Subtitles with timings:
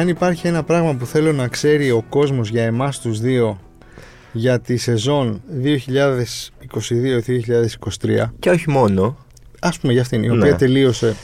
[0.00, 3.60] αν υπάρχει ένα πράγμα που θέλω να ξέρει ο κόσμος για εμάς τους δύο
[4.32, 9.16] για τη σεζόν 2022-2023 Και όχι μόνο.
[9.60, 10.36] ας πούμε για αυτήν η Ναι.
[10.36, 11.16] οποία τελείωσε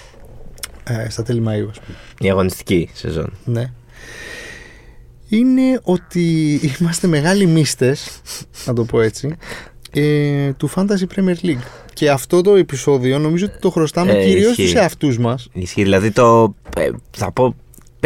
[0.84, 1.96] ε, στα τέλη Μαΐου ας πούμε.
[2.20, 3.32] Η αγωνιστική σεζόν.
[3.44, 3.70] Ναι.
[5.28, 8.20] Είναι ότι είμαστε μεγάλοι μίστες,
[8.66, 9.36] να το πω έτσι,
[9.92, 11.62] ε, του Fantasy Premier League.
[11.92, 14.62] Και αυτό το επεισόδιο νομίζω ότι το χρωστάμε Ε, κυρίως ισχύει.
[14.66, 15.48] στους εαυτούς μας.
[15.52, 15.82] Ισχύει.
[15.82, 16.54] Δηλαδή το.
[16.76, 17.54] ε, θα πω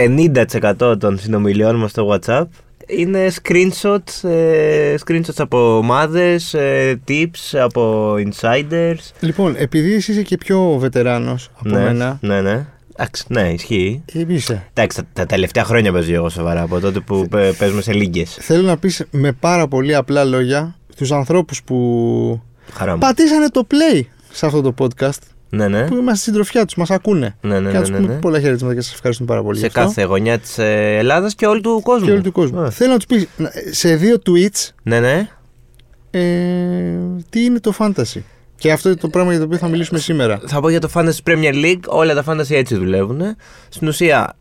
[0.01, 2.45] 50% των συνομιλιών μας στο WhatsApp
[2.87, 9.11] είναι screenshots, ε, screenshots από ομάδες, ε, tips από insiders.
[9.21, 12.67] Λοιπόν, επειδή εσύ είσαι και πιο βετεράνος από ναι, μένα, ναι, ναι.
[12.97, 14.03] Εντάξει, ναι, ισχύει.
[14.13, 14.67] ε, είσαι.
[14.73, 18.25] Εντάξει, τα, τα τελευταία χρόνια παίζω εγώ σοβαρά από τότε που παι- παίζουμε σε λίγε.
[18.27, 22.41] Θέλω να πεις με πάρα πολύ απλά λόγια στους ανθρώπους που
[22.73, 22.99] Χαρά μου.
[22.99, 25.19] πατήσανε το play σε αυτό το podcast,
[25.51, 25.87] Ναι, ναι.
[25.87, 27.37] που είμαστε συντροφιά τους, μας ακούνε.
[27.41, 28.19] Ναι, ναι, και να τους ναι, πούμε ναι.
[28.21, 29.59] πολλά χαιρετίσματα και σας ευχαριστούμε πάρα πολύ.
[29.59, 29.81] Σε γι' αυτό.
[29.81, 32.07] κάθε γωνιά της Ελλάδας και όλου του κόσμου.
[32.07, 32.61] και όλου του κόσμου.
[32.61, 35.29] Α, Θέλω να τους πεις να- σε δύο tweets Ναι, ναι.
[36.11, 36.21] ε,
[37.31, 38.21] τι είναι το fantasy;
[38.57, 40.41] Και αυτό είναι το πράγμα για το οποίο θα μιλήσουμε σήμερα.
[40.47, 41.81] Θα πω για το Fantasy Premier League.
[41.87, 43.21] Όλα τα Fantasy έτσι δουλεύουν.
[43.69, 44.37] Στην ουσία,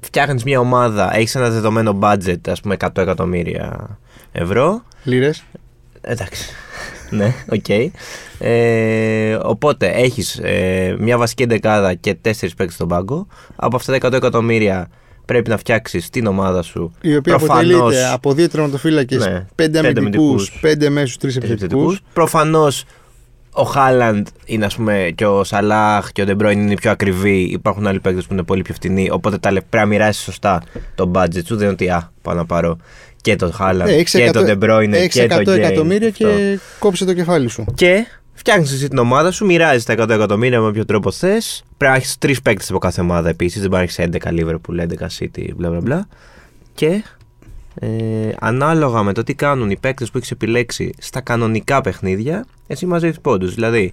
[0.00, 3.98] φτιάχνεις μια ομάδα, έχεις ένα δεδομένο budget, ας πούμε 100 εκατομμύρια
[4.32, 4.82] ευρώ.
[5.04, 5.44] Λίρες.
[6.00, 6.44] Εντάξει.
[7.12, 7.68] Ναι, οκ.
[8.38, 13.26] Ε, οπότε έχεις ε, μια βασική εντεκάδα και τέσσερις παίκτες στον πάγκο.
[13.56, 14.88] Από αυτά τα 100 εκατομμύρια
[15.24, 16.92] πρέπει να φτιάξεις την ομάδα σου.
[17.00, 21.36] Η οποία Προφανώς- αποτελείται από δύο τερματοφύλακες, Ναι, πέντε πέντε αμυντικούς, αμυντικούς, πέντε μέσους, τρεις
[21.36, 22.00] επιθετικούς.
[22.12, 22.84] Προφανώς
[23.54, 27.40] ο Χάλαντ είναι ας πούμε και ο Σαλάχ και ο Ντεμπρόιν είναι οι πιο ακριβοί.
[27.40, 29.08] Υπάρχουν άλλοι παίκτες που είναι πολύ πιο φτηνοί.
[29.10, 30.62] Οπότε τα λε- πρέπει να μοιράσει σωστά
[30.94, 31.54] το budget σου.
[31.56, 32.76] Δεν είναι ότι α, πάω να πάρω
[33.22, 36.26] και τον Χάλαντ Ε, έχεις και 100 τον Ντεμπρόιν έχεις και τον 100 εκατομμύρια Αυτό.
[36.28, 37.64] και κόψε το κεφάλι σου.
[37.74, 41.62] Και φτιάχνεις εσύ την ομάδα σου, μοιράζεις τα 100 εκατομμύρια με όποιο τρόπο θες.
[41.76, 43.60] Πρέπει να έχεις τρεις παίκτες από κάθε ομάδα επίσης.
[43.60, 46.06] Δεν μπορεί να έχεις 11 Liverpool, 11 City, μπλα μπλα μπλα.
[46.74, 47.02] Και
[47.74, 47.88] ε,
[48.40, 53.20] ανάλογα με το τι κάνουν οι παίκτες που έχεις επιλέξει στα κανονικά παιχνίδια, εσύ μαζεύεις
[53.20, 53.54] πόντους.
[53.54, 53.92] Δηλαδή,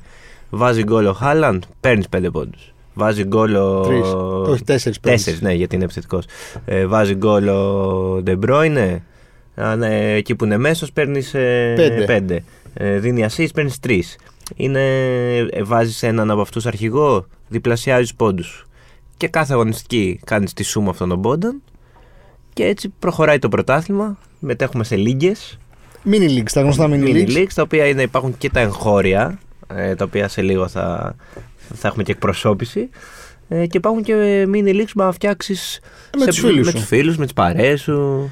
[0.50, 2.73] βάζει γκολ ο Χάλαντ, παίρνεις 5 πόντους.
[2.94, 3.81] Βάζει γκολ ο.
[3.81, 4.07] Τρεις.
[4.51, 5.23] Όχι, τέσσερις παίρνεις.
[5.23, 6.25] Τέσσερις, ναι, γιατί είναι επιθετικός.
[6.66, 9.03] Ε, βάζει γκολ ο Ντεμπρόινε.
[9.78, 12.06] Ναι, εκεί που είναι μέσος παίρνεις Πέντε.
[12.06, 12.38] 5.
[12.74, 14.00] Ε, δίνει assist, παίρνεις 3.
[14.56, 14.81] Είναι,
[15.38, 18.66] ε, βάζεις έναν από αυτούς αρχηγό, διπλασιάζεις πόντους.
[19.18, 21.62] Και κάθε αγωνιστική κάνεις τη σούμα αυτών των πόντων.
[22.53, 24.18] Και έτσι προχωράει το πρωτάθλημα.
[24.40, 25.58] Μετέχουμε σε λίγκες,
[26.06, 27.36] Mini leagues, τα γνωστά mini, mini leagues.
[27.38, 29.40] leagues, τα οποία είναι, υπάρχουν και τα εγχώρια,
[29.74, 31.16] ε, τα οποία σε λίγο θα,
[31.74, 32.90] θα έχουμε και εκπροσώπηση.
[33.48, 35.80] Ε, και υπάρχουν και mini leagues που να φτιάξεις
[36.19, 36.78] Με τους φίλους με σου.
[36.78, 38.30] τους φίλους, με τις παρέες σου.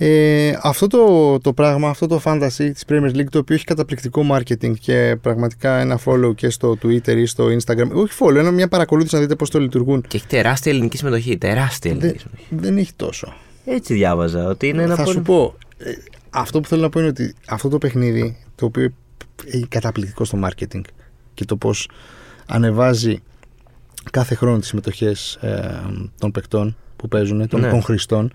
[0.00, 4.24] Ε, αυτό το, το πράγμα, αυτό το fantasy της Premier League το οποίο έχει καταπληκτικό
[4.32, 8.68] marketing και πραγματικά ένα follow και στο Twitter ή στο Instagram όχι follow, ένα μια
[8.68, 11.38] παρακολούθηση να δείτε πώς το λειτουργούν Και έχει τεράστια ελληνική συμμετοχή.
[11.38, 12.66] Τεράστια ελληνική δεν, συμμετοχή.
[12.66, 14.44] δεν έχει τόσο Έτσι διάβαζα.
[14.48, 15.92] Ότι είναι ένα θα πολύ- σου πω ε,
[16.30, 18.88] αυτό που θέλω να πω είναι ότι αυτό το παιχνίδι το οποίο
[19.46, 20.80] έχει καταπληκτικό στο marketing
[21.34, 21.88] και το πώς
[22.46, 23.18] ανεβάζει
[24.12, 25.80] κάθε χρόνο τις συμμετοχές ε,
[26.18, 27.70] των παικτών που παίζουν, των, Ναι.
[27.70, 28.32] των χρηστών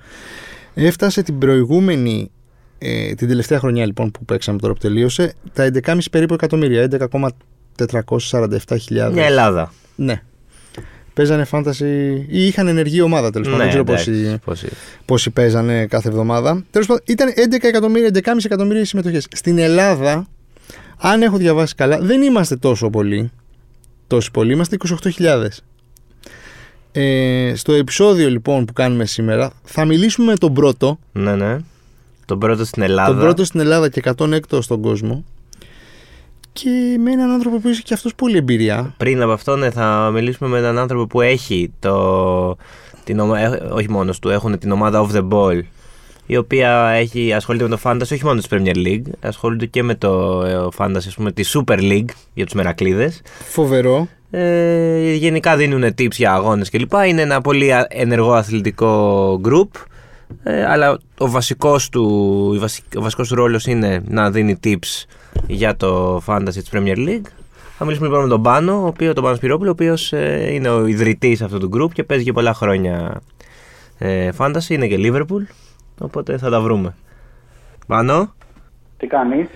[0.73, 2.31] έφτασε την προηγούμενη
[2.77, 6.87] ε, την τελευταία χρονιά λοιπόν που παίξαμε τώρα που τελείωσε τα 11,5 περίπου εκατομμύρια
[7.77, 8.77] 11,447
[9.13, 9.73] Μια Ελλάδα.
[9.95, 10.21] ναι
[11.13, 14.67] παίζανε fantasy ή είχαν ενεργή ομάδα τέλος πάντων Ναι, δεν ξέρω εντάξει, πόσοι, πόσοι.
[15.05, 16.63] πόσοι παίζανε κάθε εβδομάδα.
[16.71, 19.27] Τέλος πάντων, ήταν 11 εκατομμύρια, 11,5 εκατομμύρια συμμετοχές.
[19.31, 20.27] Στην Ελλάδα,
[20.97, 23.31] αν έχω διαβάσει καλά, δεν είμαστε τόσο πολλοί.
[24.07, 24.77] Τόσοι πολλοί, είμαστε
[25.17, 25.47] 28.000.
[26.95, 31.57] Ε, στο επεισόδιο λοιπόν που κάνουμε σήμερα θα μιλήσουμε με τον πρώτο Ναι, ναι.
[32.25, 33.09] Τον πρώτο στην Ελλάδα.
[33.11, 35.23] τον πρώτο στην Ελλάδα και 106ο στον κόσμο
[36.53, 36.69] και
[37.03, 40.49] με έναν άνθρωπο που έχει και αυτός πολύ εμπειρία Πριν από αυτό, ναι, θα μιλήσουμε
[40.49, 42.57] με έναν άνθρωπο που έχει το.
[43.03, 45.61] Την, ομα- ε, όχι μόνος του, έχουν την ομάδα Off the Ball
[46.25, 49.95] η οποία έχει, ασχολείται με το Fantasy όχι μόνος της Premier League, ασχολείται και με
[49.95, 53.21] το ε, Fantasy, ας πούμε, τη Super League για τους Μερακλείδες.
[53.49, 56.91] φοβερό Ε, γενικά δίνουν tips για αγώνες κλπ.
[57.07, 59.69] Είναι ένα πολύ α- ενεργό αθλητικό group.
[60.43, 65.05] Ε, αλλά ο βασικός του, η βασικ- ο βασικός του ρόλος είναι να δίνει tips
[65.47, 67.25] για το fantasy της Premier League.
[67.77, 70.69] Θα μιλήσουμε λοιπόν με τον Πάνο, ο οποίος, τον Πάνος Σπυρόπουλο, ο οποίος ε, είναι
[70.69, 73.21] ο ιδρυτής αυτού του group και παίζει και πολλά χρόνια
[73.97, 75.53] ε, fantasy, είναι και Liverpool,
[75.99, 76.95] οπότε θα τα βρούμε.
[77.87, 78.33] Πάνο,
[78.97, 79.47] Τι κάνεις;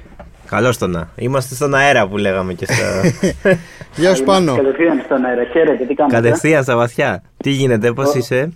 [0.49, 1.09] Καλώς το να.
[1.15, 3.01] Είμαστε στον αέρα που λέγαμε και στα...
[4.01, 5.43] Γεια σου Πάνο Κατευθείαν στον αέρα.
[5.43, 7.23] Χαίρετε, τι κάνετε; Κατευθείαν στα βαθιά.
[7.37, 8.51] Τι γίνεται, πώς είσαι;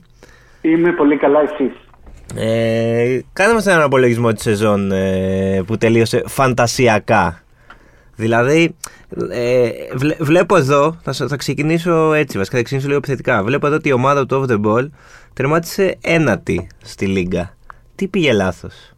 [0.62, 1.72] Είμαι πολύ καλά εσείς;
[2.36, 7.44] Ε, κάνε μας έναν απολογισμό της σεζόν ε, που τελείωσε φαντασιακά.
[8.16, 8.76] Δηλαδή,
[9.32, 13.44] ε, βλέ- βλέπω εδώ, θα, σα- θα ξεκινήσω έτσι βασικά, θα ξεκινήσω λίγο επιθετικά.
[13.44, 14.90] Βλέπω εδώ ότι η ομάδα του Off the Ball
[15.34, 17.56] τερμάτισε ένατη στη Λίγκα.
[17.96, 18.91] Τι πήγε λάθος;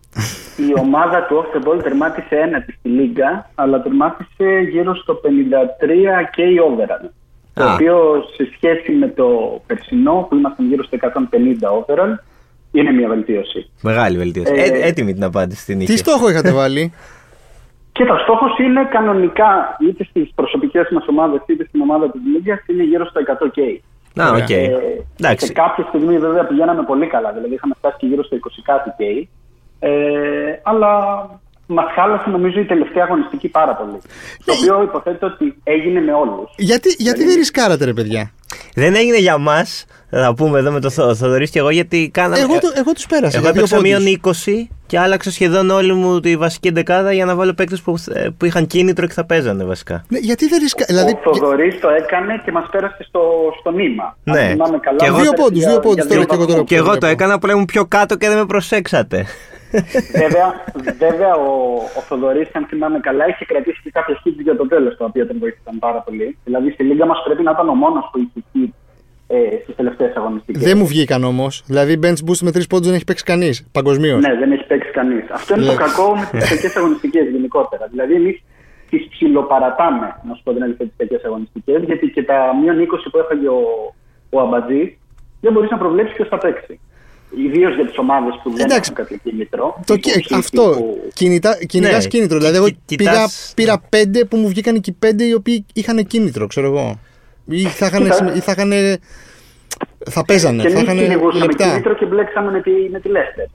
[0.58, 5.28] Η ομάδα του Off the Ball τερμάτισε ένατη στη Λίγκα, αλλά τερμάτισε γύρω στο 53
[6.32, 7.10] και η overall.
[7.54, 7.74] Το Α.
[7.74, 9.28] οποίο σε σχέση με το
[9.68, 11.14] περσινό, που ήμασταν γύρω στο 150
[11.80, 12.14] overall,
[12.72, 13.70] είναι μια βελτίωση.
[13.82, 14.54] Μεγάλη βελτίωση.
[14.56, 15.92] Ε, Ε, έτοιμη την απάντηση την είχε.
[15.94, 16.94] Τι στόχο είχατε βάλει;
[17.92, 22.60] Και το στόχος είναι κανονικά, είτε στις προσωπικές μας ομάδες είτε στην ομάδα της Λίγκας,
[22.68, 23.60] είναι γύρω στο 100K.
[24.14, 24.50] Να, οκ.
[24.50, 24.70] Ε,
[25.20, 25.46] Εντάξει.
[25.46, 28.90] Σε κάποια στιγμή βέβαια πηγαίναμε πολύ καλά, δηλαδή είχαμε φτάσει και γύρω στο 20 κάτι
[29.00, 29.28] K.
[29.88, 30.90] Ε, αλλά
[31.66, 33.98] μας χάλασε νομίζω η τελευταία αγωνιστική πάρα πολύ.
[34.46, 36.52] Το οποίο υποθέτω ότι έγινε με όλους.
[36.58, 38.32] γιατί γιατί δεν ρισκάρατε, ρε παιδιά;
[38.76, 42.40] Δεν έγινε για μας, θα πούμε εδώ με το Θο- Θοδωρής και εγώ, γιατί κάναμε.
[42.40, 43.38] Εγώ, το, εγώ τους πέρασα.
[43.38, 43.90] Εγώ για δύο έπαιξα πόντους.
[44.04, 44.20] μείον
[44.68, 48.28] 20 και άλλαξα σχεδόν όλη μου τη βασική εντεκάδα για να βάλω παίκτες που, ε,
[48.38, 50.04] που είχαν κίνητρο και θα παίζανε βασικά.
[50.08, 50.86] Ναι, γιατί δεν ρισκά...
[50.88, 53.22] Δηλαδή, ο Θοδωρής το έκανε και μας πέρασε στο,
[53.60, 54.18] στο νήμα.
[54.24, 54.40] Ναι.
[54.40, 56.26] Αν θυμάμαι καλά, Και εγώ- μας Δύο πέρασε πόντους, για- δύο πόντους για τώρα δύο
[56.28, 56.68] και εγώ τώρα βαθμούς.
[56.70, 57.06] Και εγώ το βλέπω.
[57.14, 59.26] έκανα που ήμουν πιο κάτω και δεν με προσέξατε.
[60.22, 60.48] Βέβαια,
[60.98, 64.98] βέβαια ο, ο Θοδωρής, αν θυμάμαι καλά, είχε κρατήσει και κάποια hits για το τέλος,
[64.98, 66.38] τα οποία τον βοήθησαν πάρα πολύ.
[66.44, 68.70] Δηλαδή στη Λίγκα μας πρέπει να ήταν ο μόνος που είχε hit
[69.28, 70.64] ε, στις τελευταίες αγωνιστικές.
[70.64, 71.64] δεν μου βγήκαν όμως.
[71.66, 74.22] Δηλαδή, bench boost με τρεις πόντους δεν έχει παίξει κανείς παγκοσμίως.
[74.22, 75.24] Ναι, δεν έχει παίξει κανείς.
[75.32, 75.72] Αυτό είναι Ναι.
[75.72, 77.88] το κακό με τις κακέ αγωνιστικές γενικότερα.
[77.92, 78.44] Δηλαδή, εμείς
[78.90, 83.10] τις ψιλοπαρατάμε, να σου πω την αλήθεια, τις κακέ αγωνιστικές, γιατί και τα μείον 20
[83.12, 83.94] που έφαγε ο,
[84.30, 84.98] ο Αμπατζή
[85.42, 86.80] δεν μπορείς να προβλέψεις ποιος θα παίξει.
[87.38, 88.92] Ιδίως για τις ομάδες που δεν Εντάξει.
[88.94, 89.80] έχουν κάποιο κίνητρο.
[89.86, 90.62] Το, τύπου κι- City αυτό.
[90.78, 92.38] που- Κινητά, κυνηγάς Ναι, κίνητρο.
[92.38, 95.66] κι- Δηλαδή, εγώ κι- πήγα, κοιτάς- πήρα πέντε που μου βγήκαν και πέντε οι οποίοι
[95.74, 97.00] είχαν κίνητρο, ξέρω εγώ.
[97.48, 98.04] Ή θα είχαν.
[98.04, 98.34] Κοίτα.
[98.36, 98.72] ή θα, είχαν
[100.10, 101.68] θα παίζανε, Και θα εμείς είχαν κυνηγούσαμε λεπτά.
[101.70, 103.46] κίνητρο και μπλέξαμε με τη, με τη Λέστερ.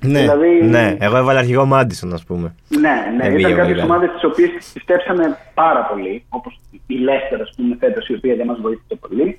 [0.00, 0.20] Ναι.
[0.20, 2.54] Δηλαδή, ναι, εγώ έβαλα αρχηγό Μάντισον, ας πούμε.
[2.68, 2.80] Ναι,
[3.16, 3.22] ναι.
[3.22, 3.84] Δεν πήγε ήταν κάποιες πολύ καλά.
[3.84, 8.46] ομάδες τις οποίες πιστέψαμε πάρα πολύ, όπως η Leicester, ας πούμε, φέτος, η οποία δεν
[8.46, 9.38] μας βοήθησε πολύ.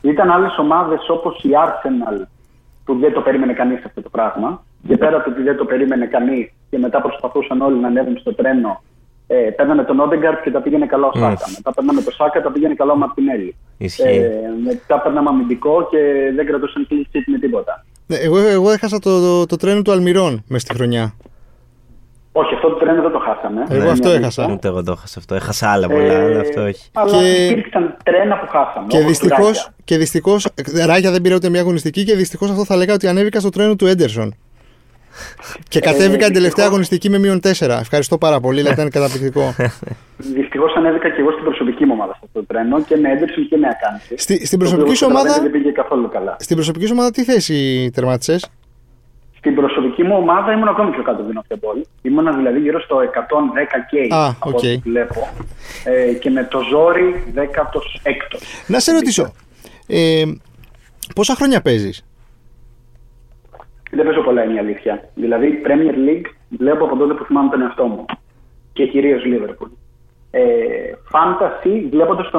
[0.00, 2.26] Ήταν άλλες ομάδες όπως η Arsenal,
[2.84, 4.64] που δεν το περίμενε κανείς αυτό το πράγμα.
[4.88, 8.34] Και πέρα από ότι δεν το περίμενε κανείς και μετά προσπαθούσαν όλοι να ανέβουν στο
[8.34, 8.82] τρένο,
[9.26, 11.46] ε, παίρναμε τον Όντεγκαρτ και τα πήγαινε καλά ο Σάκα.
[11.56, 13.56] Μετά παίρναμε τον Σάκα, τα πήγαινε καλά ο Μαρτινέλη.
[13.78, 14.02] Ισχύει.
[14.02, 14.30] Ε,
[14.64, 15.98] μετά παίρναμε αμυντικό και
[16.34, 17.84] δεν κρατούσαν clean sheet με τίποτα.
[18.06, 21.14] Ναι, εγώ, εγώ έχασα το, το, το τρένο του Αλμυρών μες στη χρονιά.
[22.34, 23.60] Όχι, αυτό το τρένο δεν το χάσαμε.
[23.68, 24.20] Εγώ Είναι αυτό αλήθεια.
[24.26, 24.52] έχασα.
[24.52, 25.34] Ούτε εγώ το έχασα αυτό.
[25.34, 26.88] Έχασα άλλα πολλά, Ε, αλλά αυτό όχι.
[26.92, 28.86] Αλλά Και- υπήρξαν τρένα που χάσαμε.
[28.88, 29.36] Και όπως δυστυχώ.
[29.36, 29.74] τουράκια.
[29.84, 30.48] Και δυστυχώς,
[30.86, 33.76] ράγια δεν πήρα ούτε μια αγωνιστική και δυστυχώς αυτό θα λέγα ότι ανέβηκα στο τρένο
[33.76, 34.34] του Έντερσον.
[35.68, 36.66] Και κατέβηκα την τελευταία δυστυχώς.
[36.66, 37.78] αγωνιστική με μείον 4.
[37.80, 39.54] Ευχαριστώ πάρα πολύ, αλλά ήταν καταπληκτικό.
[40.38, 43.48] Δυστυχώς ανέβηκα και εγώ στην προσωπική μου ομάδα σε αυτό το τρένο και με Έντερσον
[43.48, 44.14] και με Ακάνηση.
[44.16, 46.36] Στη, στην Το οποίο, προσωπική σου όπως ομάδα, καταλαβαίνετε, δεν πήγε καθόλου καλά.
[46.38, 48.50] στην προσωπική σου ομάδα τι θέση τερμάτισες;
[49.38, 49.54] Στην
[49.92, 54.14] προσωπική μου ομάδα ήμουν ακόμη πιο κάτω από την Off Ήμουν δηλαδή γύρω στο 110K
[54.14, 54.54] Α, από οκ.
[54.54, 55.28] ό,τι βλέπω.
[55.84, 58.38] Ε, και με το ζόρι 16ο.
[58.66, 59.32] Να σε ρωτήσω.
[59.86, 60.22] Ε,
[61.14, 62.04] πόσα χρόνια παίζεις;
[63.90, 65.08] Δεν παίζω πολλά είναι η αλήθεια.
[65.14, 66.26] Δηλαδή Premier League
[66.58, 68.04] βλέπω από τότε που θυμάμαι τον εαυτό μου.
[68.72, 69.70] Και κυρίως Liverpool.
[70.30, 70.42] Ε,
[71.12, 72.30] fantasy βλέποντας ε,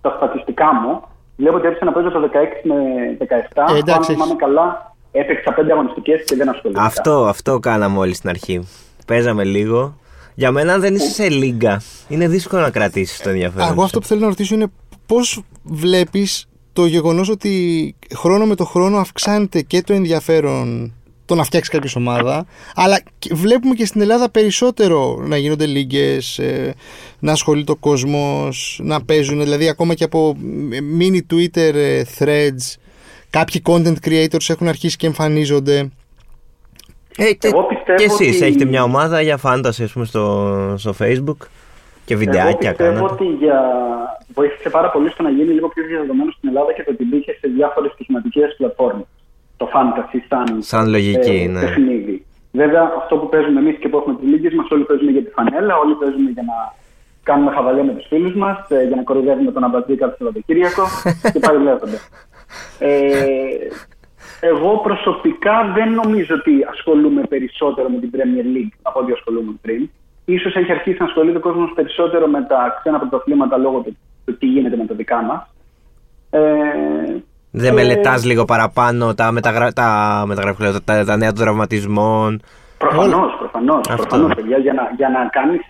[0.00, 1.02] τα στατιστικά μου,
[1.36, 2.74] βλέπω ότι έπαιξα να παίζω το 16 με
[3.18, 3.74] 17.
[3.74, 6.86] Ε, εντάξει, Αν έχεις- θυμάμαι καλά, έπαιξα 5 αγωνιστικές και δεν ασχολήθηκα.
[6.86, 8.68] Αυτό, αυτό κάναμε όλοι στην αρχή.
[9.06, 9.98] Παίζαμε λίγο.
[10.34, 13.66] Για μένα, αν δεν είσαι σε λίγκα, είναι δύσκολο να κρατήσεις το ενδιαφέρον.
[13.66, 13.84] Εγώ σου.
[13.84, 14.66] αυτό που θέλω να ρωτήσω είναι
[15.06, 20.92] πώς βλέπεις το γεγονός ότι χρόνο με το χρόνο αυξάνεται και το ενδιαφέρον
[21.26, 26.18] το να φτιάξεις κάποια ομάδα, αλλά και βλέπουμε και στην Ελλάδα περισσότερο να γίνονται λίγε,
[27.18, 30.36] να ασχολείται ο κόσμος, να παίζουν, δηλαδή ακόμα και από
[30.72, 32.74] ε, mini Twitter ε, threads.
[33.30, 35.90] Κάποιοι content creators έχουν αρχίσει και εμφανίζονται.
[37.16, 40.74] Ε, και, Εγώ πιστεύω και εσείς ότι- έχετε μια ομάδα για φάνταση, ας πούμε, στο,
[40.78, 41.36] στο facebook
[42.04, 43.60] και Εγώ βιντεάκια πιστεύω κάνατε; ότι για...
[44.34, 47.32] βοήθησε πάρα πολύ στο να γίνει λίγο πιο διαδεδομένο στην Ελλάδα και το ότι μπήκε
[47.40, 49.06] σε διάφορες στοιχηματικές πλατφόρμες.
[49.56, 51.60] Το fantasy σαν, Σαν λογική, ε, ναι.
[51.60, 52.24] παιχνίδι.
[52.52, 55.30] Βέβαια, αυτό που παίζουμε εμείς και που έχουμε τις λίγες μας, όλοι παίζουμε για τη
[55.30, 56.54] φανέλα, όλοι παίζουμε για να
[57.22, 60.84] κάνουμε χαβαλέ με τους φίλους μας, για να κοροϊδεύουμε τον αμπατζή κάθε Σαββατοκύριακο
[61.32, 61.98] και πάει λέγοντα.
[62.78, 62.90] Ε,
[64.40, 69.90] εγώ προσωπικά δεν νομίζω ότι ασχολούμαι περισσότερο με την Premier League από ό,τι ασχολούμαι πριν.
[70.24, 74.38] Ίσως έχει αρχίσει να ασχολείται ο κόσμος περισσότερο με τα ξένα πρωταθλήματα λόγω του, του
[74.38, 75.54] τι γίνεται με τα δικά μας.
[76.30, 76.40] Ε,
[77.50, 79.72] Δεν ε, μελετάς λίγο παραπάνω τα, μεταγρα...
[79.72, 82.42] τα, μεταγραφικά, τα, τα νέα των τραυματισμών.
[82.78, 83.80] Προφανώς, προφανώς.
[83.88, 84.06] Αυτό.
[84.06, 85.60] Προφανώς, παιδιά, για να, για να κάνεις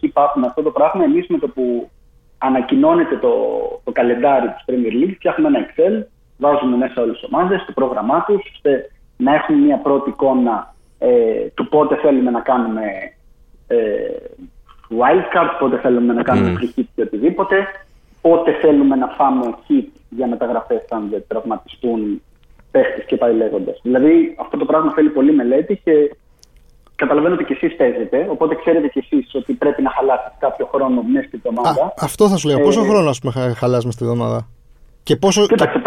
[0.00, 1.90] keep up με αυτό το πράγμα, εμείς με το που
[2.38, 3.32] ανακοινώνεται το,
[3.84, 6.06] το καλεντάρι του Premier League, φτιάχνουμε ένα Excel,
[6.44, 11.46] βάζουμε μέσα όλες τις ομάδες, το πρόγραμμά τους, ώστε να έχουμε μια πρώτη εικόνα ε,
[11.56, 12.84] του πότε θέλουμε να κάνουμε
[13.66, 13.76] ε,
[15.00, 16.78] wildcard, πότε θέλουμε να κάνουμε mm.
[16.78, 17.56] hit και οτιδήποτε,
[18.20, 22.22] πότε θέλουμε να φάμε hit για μεταγραφές αν δεν τραυματιστούν
[22.70, 23.80] παίχτες και πάει λέγοντας.
[23.82, 26.16] Δηλαδή αυτό το πράγμα θέλει πολύ μελέτη και
[26.96, 31.02] καταλαβαίνω ότι και εσείς παίζετε, οπότε ξέρετε κι εσείς ότι πρέπει να χαλάσετε κάποιο χρόνο
[31.02, 31.94] μέσα στην εβδομάδα.
[31.98, 32.58] Αυτό θα σου λέω.
[32.58, 34.48] Πόσο ε, χρόνο ας πούμε, χαλάσουμε στη εβδομάδα.
[35.02, 35.46] Και πόσο.
[35.46, 35.82] Κοίταξε,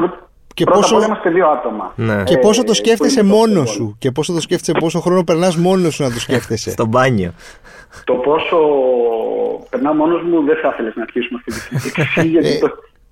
[0.55, 0.95] και πρώτα πόσο...
[0.95, 1.93] απ' είμαστε δύο άτομα.
[1.95, 2.23] Ναι.
[2.23, 5.93] Και πόσο το ε, σκέφτεσαι μόνος σου; Και πόσο το σκέφτεσαι, πόσο χρόνο περνάς μόνος
[5.93, 7.31] σου να το σκέφτεσαι; Στο μπάνιο.
[8.03, 8.57] Το πόσο
[9.69, 12.59] περνάω μόνος μου δεν θα ήθελες να αρχίσουμε αυτή τη συζήτηση, γιατί ε.
[12.59, 12.69] το,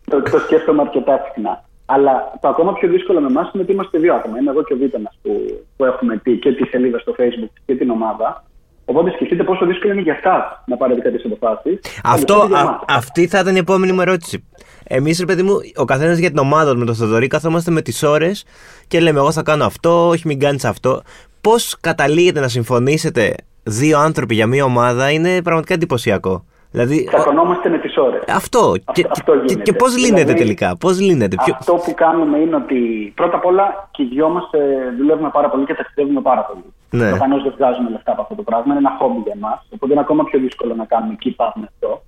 [0.09, 1.63] το, το σκέφτομαι αρκετά συχνά.
[1.85, 4.37] Αλλά το ακόμα πιο δύσκολο με εμάς είναι ότι είμαστε δύο άτομα.
[4.37, 5.31] Είμαι εγώ και ο Βίτανας που,
[5.77, 8.43] που έχουμε και τη σελίδα στο Facebook και την ομάδα.
[8.85, 11.79] Οπότε σκεφτείτε πόσο δύσκολο είναι για αυτά να πάρετε κάποιες αποφάσεις.
[12.03, 14.47] Αυτό, α, αυτή θα ήταν η επόμενη μου ερώτηση.
[14.87, 18.03] Εμείς, ρε παιδί μου, ο καθένας για την ομάδα με τον Θοδωρή, καθόμαστε με τις
[18.03, 18.45] ώρες
[18.87, 21.01] και λέμε: Εγώ θα κάνω αυτό, όχι, μην κάνεις αυτό.
[21.41, 26.45] Πώς καταλήγετε να συμφωνήσετε δύο άνθρωποι για μία ομάδα είναι πραγματικά εντυπωσιακό.
[26.71, 28.23] Δηλαδή, Τσακωνόμαστε με τις ώρες.
[28.27, 28.73] Αυτό.
[28.93, 30.77] και, αυτό και, και πώς λύνεται δηλαδή, τελικά.
[30.77, 31.35] Πώς λύνεται.
[31.51, 34.59] Αυτό που κάνουμε είναι ότι πρώτα απ' όλα και οι δυο μας ε,
[34.97, 36.63] δουλεύουμε πάρα πολύ και ταξιδεύουμε πάρα πολύ.
[36.97, 37.07] Ναι.
[37.09, 38.69] Προφανώς δεν βγάζουμε λεφτά από αυτό το πράγμα.
[38.73, 39.59] Είναι ένα χόμπι για εμάς.
[39.73, 42.03] Οπότε είναι ακόμα πιο δύσκολο να κάνουμε keep up με αυτό.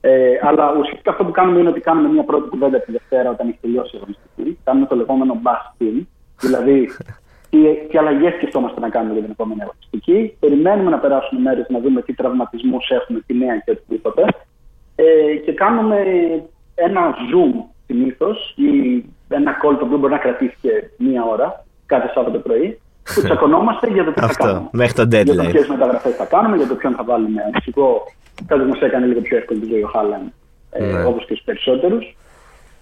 [0.00, 3.48] Ε, αλλά ουσιαστικά αυτό που κάνουμε είναι ότι κάνουμε μια πρώτη κουβέντα τη Δευτέρα όταν
[3.48, 4.58] έχει τελειώσει η αγωνιστική.
[4.64, 5.96] Κάνουμε το λεγόμενο bus team.
[6.40, 6.88] Δηλαδή,
[7.50, 10.36] τι, τι αλλαγές σκεφτόμαστε να κάνουμε για την επόμενη αγωνιστική.
[10.40, 14.24] Περιμένουμε να περάσουμε μέρες να δούμε τι τραυματισμούς έχουμε, τι νέα και οτιδήποτε.
[14.94, 15.98] Ε, και κάνουμε
[16.74, 17.54] ένα zoom
[17.86, 18.70] συνήθως ή
[19.28, 22.80] ένα call το οποίο μπορεί να κρατήσει και μία ώρα κάθε Σάββατο πρωί
[23.14, 24.68] που τσακωνόμαστε για το τι θα κάνουμε.
[24.72, 25.24] Μέχρι το deadline.
[25.24, 28.02] Για το ποιες μεταγραφές θα κάνουμε, για το ποιον θα βάλουμε αρχικό.
[28.46, 30.32] Κάτι μας έκανε λίγο πιο εύκολη τη ζωή ο Χάλαν,
[30.70, 31.04] ε, ναι.
[31.04, 32.16] όπως και στους περισσότερους.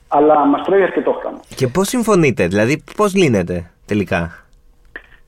[0.08, 1.40] Αλλά μας τρώει αρκετό χρόνο.
[1.54, 4.44] Και πώς συμφωνείτε, δηλαδή πώς λύνεται τελικά;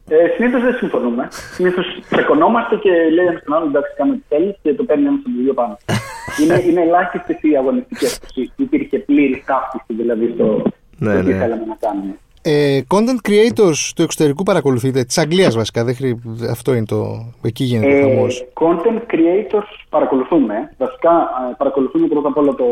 [0.09, 1.29] Ε, Συνήθως δεν συμφωνούμε.
[1.31, 5.21] Συνήθως τσεκωνόμαστε και λέει ένας στον άλλο εντάξει, κάνω τι θέλεις και το παίρνει ένας
[5.21, 5.79] στον δύο πάνω.
[6.41, 8.21] είναι, είναι ελάχιστες οι αγωνιστικές
[8.57, 10.63] που υπήρχε πλήρης ταύτιση δηλαδή στο,
[10.99, 11.39] ναι, στο τι ναι.
[11.39, 12.15] θέλαμε να κάνουμε.
[12.43, 15.85] Ε, content creators του εξωτερικού παρακολουθείτε, της Αγγλίας βασικά.
[15.85, 16.21] Δεν χρει...
[16.51, 17.33] Αυτό είναι το.
[17.43, 18.47] Εκεί γίνεται ε, χαμός.
[18.61, 20.75] Content creators παρακολουθούμε.
[20.79, 21.11] Βασικά
[21.51, 22.65] ε, παρακολουθούμε πρώτα απ' όλα το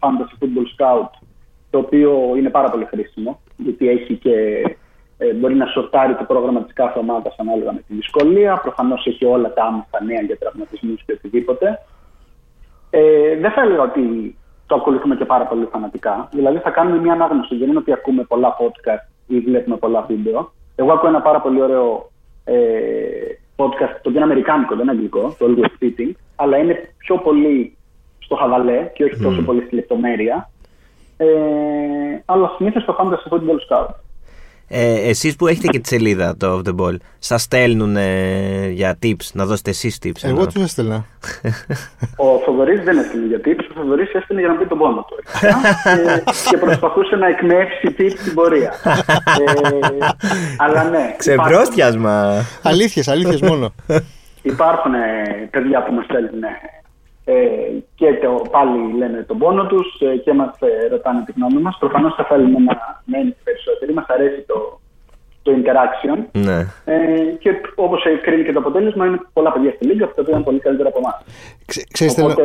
[0.00, 1.10] Fantasy Football Scout,
[1.70, 4.34] το οποίο είναι πάρα πολύ χρήσιμο, γιατί έχει και
[5.18, 8.56] ε, μπορεί να σορτάρει το πρόγραμμα της κάθε ομάδας ανάλογα με τη δυσκολία.
[8.56, 11.78] Προφανώς έχει όλα τα άμεσα νέα για τραυματισμούς και οτιδήποτε.
[12.90, 14.36] Ε, δεν θα έλεγα ότι
[14.66, 16.28] το ακολουθούμε και πάρα πολύ φανατικά.
[16.32, 17.56] Δηλαδή, θα κάνουμε μια ανάγνωση.
[17.56, 20.52] Δεν είναι ότι ακούμε πολλά podcast ή βλέπουμε πολλά βίντεο.
[20.74, 22.10] Εγώ ακούω ένα πάρα πολύ ωραίο
[22.44, 22.54] ε,
[23.56, 27.76] podcast, το οποίο είναι αμερικάνικο, δεν είναι αγγλικό, το Always Fitting, αλλά είναι πιο πολύ
[28.18, 30.50] στο χαβαλέ και όχι τόσο πολύ στη λεπτομέρεια.
[31.16, 31.26] Ε,
[32.24, 33.94] αλλά συνήθως το κάνουμε στο Football Scout.
[34.74, 38.98] Ε, εσείς που έχετε και τη σελίδα το Off The Ball, σας στέλνουν ε, για
[39.02, 40.22] tips, να δώσετε εσείς tips.
[40.22, 41.04] Εγώ τους έστελνα.
[42.16, 45.16] ο Θοδωρής δεν έστειλε για tips, ο Θοδωρής έστειλε για να πει τον πόνο του.
[45.40, 48.72] και, και προσπαθούσε να εκμεύσει tips στην πορεία.
[48.84, 50.06] ε,
[50.56, 51.14] αλλά ναι.
[51.18, 52.44] Ξεπρόστιασμα.
[52.62, 53.74] αλήθειες, αλήθειες μόνο.
[54.42, 54.92] Υπάρχουν
[55.50, 56.42] παιδιά που μας στέλνουν
[57.24, 57.34] ε,
[57.94, 61.76] και το, πάλι λένε τον πόνο τους ε, και μας ε, ρωτάνε τη γνώμη μας.
[61.78, 63.36] Προφανώς θα θέλουμε να μένει
[63.92, 63.94] περισσότεροι.
[63.94, 64.80] Μας αρέσει το,
[65.42, 66.18] το interaction.
[66.32, 66.58] Ναι.
[66.84, 70.58] Ε, και όπως κρίνει και το αποτέλεσμα, είναι πολλά παιδιά στη Λίγκα, που είναι πολύ
[70.58, 71.16] καλύτερα από εμάς.
[72.18, 72.42] Οπότε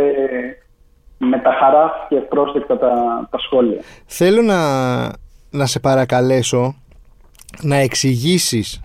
[1.17, 2.91] με τα χαρά και πρόσδεκτα τα,
[3.31, 3.81] τα σχόλια.
[4.05, 4.59] Θέλω να,
[5.49, 6.75] να σε παρακαλέσω
[7.61, 8.81] να εξηγήσεις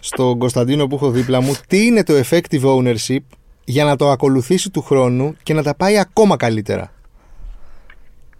[0.00, 3.24] στον Κωνσταντίνο που έχω δίπλα μου τι είναι το effective ownership
[3.64, 6.92] για να το ακολουθήσει του χρόνου και να τα πάει ακόμα καλύτερα.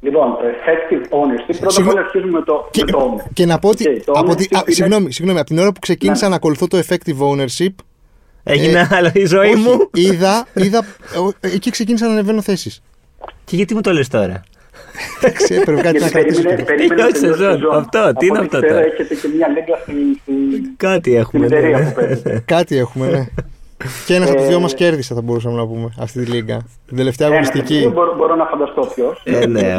[0.05, 3.69] Λοιπόν, το effective ownership, πρώτα απ' όλα αρχίζουμε το, και, με το Και να πω
[3.69, 4.75] ότι, okay, από τη, α, είναι...
[4.75, 6.31] συγγνώμη, συγγνώμη, από την ώρα που ξεκίνησα ναι.
[6.31, 7.75] να ακολουθώ το effective ownership,
[8.45, 9.91] Έγινε ε, άλλο η ζωή όχι, μου.
[9.93, 10.85] Είδα, είδα,
[11.41, 12.83] εκεί ξεκίνησα να ανεβαίνω θέσεις.
[13.45, 14.43] Και γιατί μου το λες τώρα;
[15.23, 16.43] Εντάξει, έπρεπε κάτι να κρατήσω.
[16.43, 17.75] Τελειώσει σεζόν.
[17.75, 21.47] Αυτό, τι είναι αυτό τώρα; Έχετε και μια λέγκα στην Κάτι έχουμε.
[21.47, 22.39] Ναι.
[22.45, 23.27] Κάτι έχουμε, ναι.
[24.07, 26.63] Και ένα από τους δυο μας κέρδισε, θα μπορούσαμε να πούμε, αυτή τη λίγα.
[26.87, 27.91] Την τελευταία αγωνιστική.
[27.95, 29.23] Μπορώ, μπορώ να φανταστώ ποιος.
[29.25, 29.77] Ε, ναι,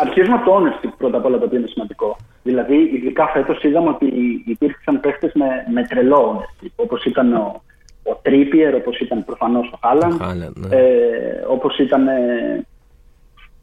[0.00, 2.16] Αρχίζουμε από το ownership πρώτα απ' όλα το οποίο είναι σημαντικό.
[2.42, 4.06] Δηλαδή, ειδικά φέτος είδαμε ότι
[4.46, 6.70] υπήρξαν παίχτε με, με τρελό ownership.
[6.76, 7.62] Όπως ήταν ο,
[8.02, 10.18] ο Τρίπιερ, όπως ήταν προφανώς ο Χάλαν,
[10.54, 10.76] ναι.
[10.76, 12.66] ε, όπως ήταν ε,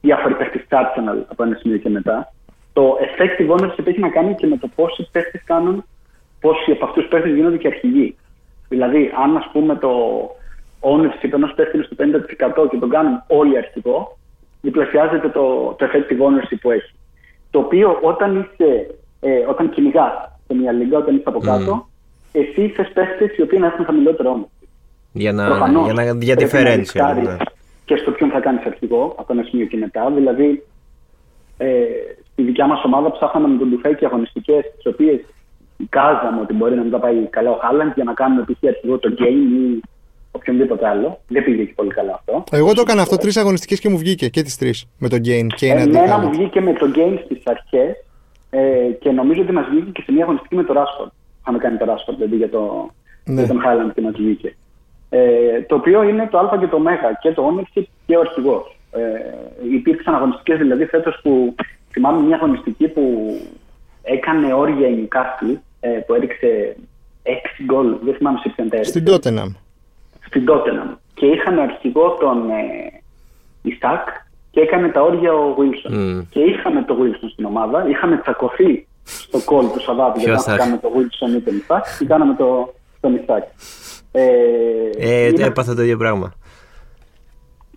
[0.02, 2.34] διάφοροι παίχτε Arsenal από ένα σημείο και μετά.
[2.74, 5.86] Το effective ownership έχει να κάνει και με το πόσοι παίχτε κάνουν
[6.42, 8.16] πόσοι από αυτούς του παίχτε γίνονται και αρχηγοί.
[8.70, 9.92] Δηλαδή, αν ας πούμε το
[10.80, 11.96] ownership ενός παίχτη στο
[12.66, 14.18] 50% και τον κάνουν όλοι αρχηγό,
[14.62, 16.94] διπλασιάζεται το, το effective ownership που έχει.
[17.52, 20.14] Το οποίο όταν είσαι, ε, όταν κυνηγάς
[20.48, 21.90] σε μια λίγα, όταν είσαι από κάτω, mm.
[22.32, 24.68] εσύ θε παίχτε οι οποίοι να έχουν χαμηλότερο ownership.
[25.12, 26.76] Για να, Προφανώς για να για πρέπει να differential.
[26.78, 27.36] ρισκάρεις ναι.
[27.86, 30.12] Και στο ποιον θα κάνεις αρχηγό από ένα σημείο και μετά.
[30.12, 30.64] Δηλαδή,
[31.58, 31.76] ε,
[32.32, 35.20] στη δικιά μας ομάδα ψάχναμε με τον Τουφέκη αγωνιστικές, τις οποίες
[35.78, 38.68] εικάζαμε ότι μπορεί να μην τα πάει καλά ο Χάλαντ για να κάνουμε π.χ.
[38.68, 39.82] αρχηγό το game ή
[40.32, 41.20] οποιονδήποτε άλλο.
[41.28, 42.44] Δεν πήγε και πολύ καλά αυτό.
[42.52, 44.86] Εγώ το έκανα αυτό τρεις αγωνιστικές και μου βγήκε και τις τρεις.
[44.98, 46.30] Με τον Gain και ένα Εμένα μου αντίθετο.
[46.38, 47.96] βγήκε με το game στις αρχές
[48.50, 51.12] ε, και νομίζω ότι μας βγήκε και σε μια αγωνιστική με το Rashford.
[51.42, 52.90] Είχαμε κάνει το Rashford δηλαδή για, το,
[53.24, 53.42] Ναι.
[53.42, 54.56] για τον Highland και μας βγήκε.
[55.10, 56.82] Ε, το οποίο είναι το Α και το Ω
[57.22, 58.78] και το ownership και ο αρχηγός.
[58.92, 59.00] Ε,
[59.74, 61.56] υπήρξαν αγωνιστικές δηλαδή φέτος που
[61.92, 63.36] θυμάμαι μια αγωνιστική που
[64.04, 65.58] έκανε όρια η Newcastle ε,
[66.06, 66.76] που έριξε
[67.24, 67.30] 6
[67.66, 69.52] γκολ, δεν θυμάμαι σε ποιον τα έριξε Στην Tottenham.
[70.26, 73.02] στην Tottenham και είχαν αρχηγό τον ε,
[73.62, 74.08] Ισακ
[74.52, 75.92] και έκανε τα όρια ο Wilson.
[75.92, 76.20] Μμ.
[76.30, 80.52] Και είχαμε το Wilson στην ομάδα, είχαμε τσακωθεί στο κόλ του Σαββάτου για Ποιος να
[80.54, 83.44] θα κάνουμε το Wilson ή τον Ισακ και κάναμε το, τον Ισακ.
[84.12, 84.26] Ε,
[84.98, 86.34] Ε, είναι- έπαθα το ίδιο πράγμα.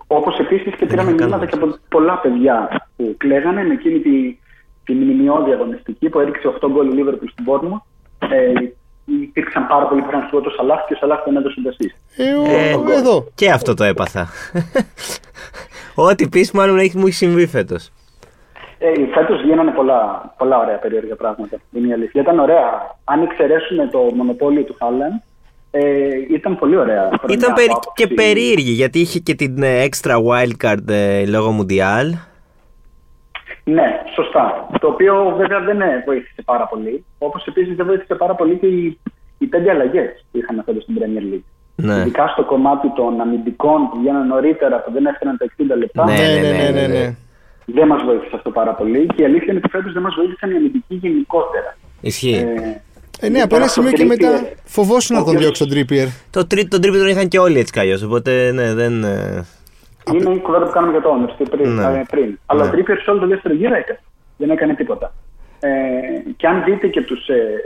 [0.06, 3.98] όπως επίσης και πήραμε είχα μηνύματα κάνει και από πολλά παιδιά που κλαίγανε με εκείνη
[4.00, 4.38] τη,
[4.84, 7.86] τη μνημειώδη αγωνιστική που έριξε 8 γκολ η Liverpool στην Πόρνο.
[8.30, 8.52] Ε,
[9.22, 11.94] υπήρξαν πάρα πολλοί που είχαν στο το Σαλάχ και ο Σαλάχ τον έδωσε το assist.
[12.16, 13.26] Ε, ο- Ε, εδώ.
[13.34, 14.28] Και αυτό το έπαθα.
[15.94, 17.90] Ό,τι πεις, μάλλον έχει, μου έχει συμβεί φέτος.
[18.78, 21.56] Ε, Φέτος γίνανε πολλά, πολλά ωραία περίεργα πράγματα.
[21.72, 22.20] Είναι η αλήθεια.
[22.20, 22.96] Ήταν ωραία.
[23.04, 25.22] Αν εξαιρέσουμε το μονοπόλιο του Χάλαν,
[25.70, 25.80] ε,
[26.30, 27.02] ήταν πολύ ωραία.
[27.18, 31.26] χρονιά Ήταν από περί- άποψη- και περίεργη γιατί είχε και την ε, extra wildcard ε,
[31.26, 32.06] λόγω Mundial.
[33.64, 34.68] Ναι, σωστά.
[34.80, 37.04] Το οποίο βέβαια δεν ε, βοήθησε πάρα πολύ.
[37.18, 38.98] Όπως επίσης δεν βοήθησε πάρα πολύ και οι,
[39.38, 41.48] οι πέντε αλλαγές που είχαμε φέτο στην Premier League.
[41.76, 41.94] Ναι.
[41.94, 46.04] Ειδικά στο κομμάτι των αμυντικών που βγαίναν νωρίτερα, που δεν έφταναν τα 60 λεπτά.
[46.04, 46.98] Ναι, Ναι, ναι, ναι, ναι, ναι, ναι.
[46.98, 47.14] ναι.
[47.64, 49.06] Δεν μας βοήθησε αυτό πάρα πολύ.
[49.06, 51.76] Και η αλήθεια είναι ότι φέτος δεν μας βοήθησαν οι αμυντικοί γενικότερα.
[52.00, 52.34] Ισχύει.
[52.34, 52.80] Ε,
[53.22, 56.06] Ε, ναι, από ένα σημείο και μετά φοβόσουν να τον διώξει τον Trippier.
[56.30, 59.04] Το τρίτο, τον τρίτο τον είχαν και όλοι έτσι κι αλλιώς, οπότε ναι, δεν.
[59.04, 59.44] ε,
[60.14, 61.74] Είναι η κουβέντα που κάνουμε για το Ownership πριν.
[61.74, 61.82] Ναι.
[61.84, 62.38] ε, πριν.
[62.46, 62.68] Αλλά Ναι.
[62.70, 63.98] ο Trippier σε όλο το δεύτερο γύρο έκανε.
[64.36, 65.12] Δεν έκανε τίποτα.
[65.60, 65.70] Ε,
[66.36, 67.56] και αν δείτε και τους ε,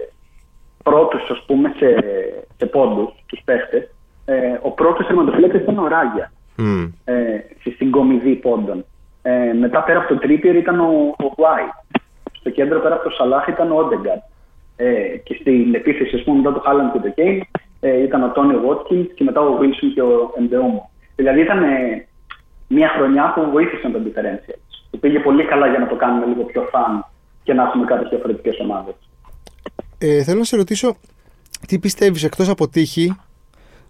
[0.82, 1.96] πρώτους, ας πούμε, σε,
[2.56, 3.90] σε πόντους, τους παίχτες,
[4.24, 6.82] ε, ο πρώτος τερματοφύλακας ήταν ο Ράγια μ.
[7.04, 8.84] ε, στη συγκομιδή πόντων.
[9.22, 11.98] Ε, μετά πέρα από τον Trippier ήταν ο, ο White.
[12.32, 14.16] Στο κέντρο πέρα από το Σαλάχ ήταν ο Όντεγκαρ.
[14.76, 17.42] Ε, και στην επίθεση, ας πούμε, μετά το Χάλαντ και το Κέιν,
[17.80, 20.90] ε, ήταν ο Τόνι Βότκινς και μετά ο Wilson και ο Εμπεόμο.
[21.16, 22.06] Δηλαδή ήταν ε,
[22.68, 24.86] μια χρονιά που βοήθησαν τον differentials.
[24.90, 27.04] Που πήγε πολύ καλά για να το κάνουμε λίγο πιο φαν
[27.42, 28.94] και να έχουμε κάποιες διαφορετικές ομάδες.
[29.98, 30.96] Ε, θέλω να σε ρωτήσω,
[31.66, 33.16] τι πιστεύεις εκτός από τύχη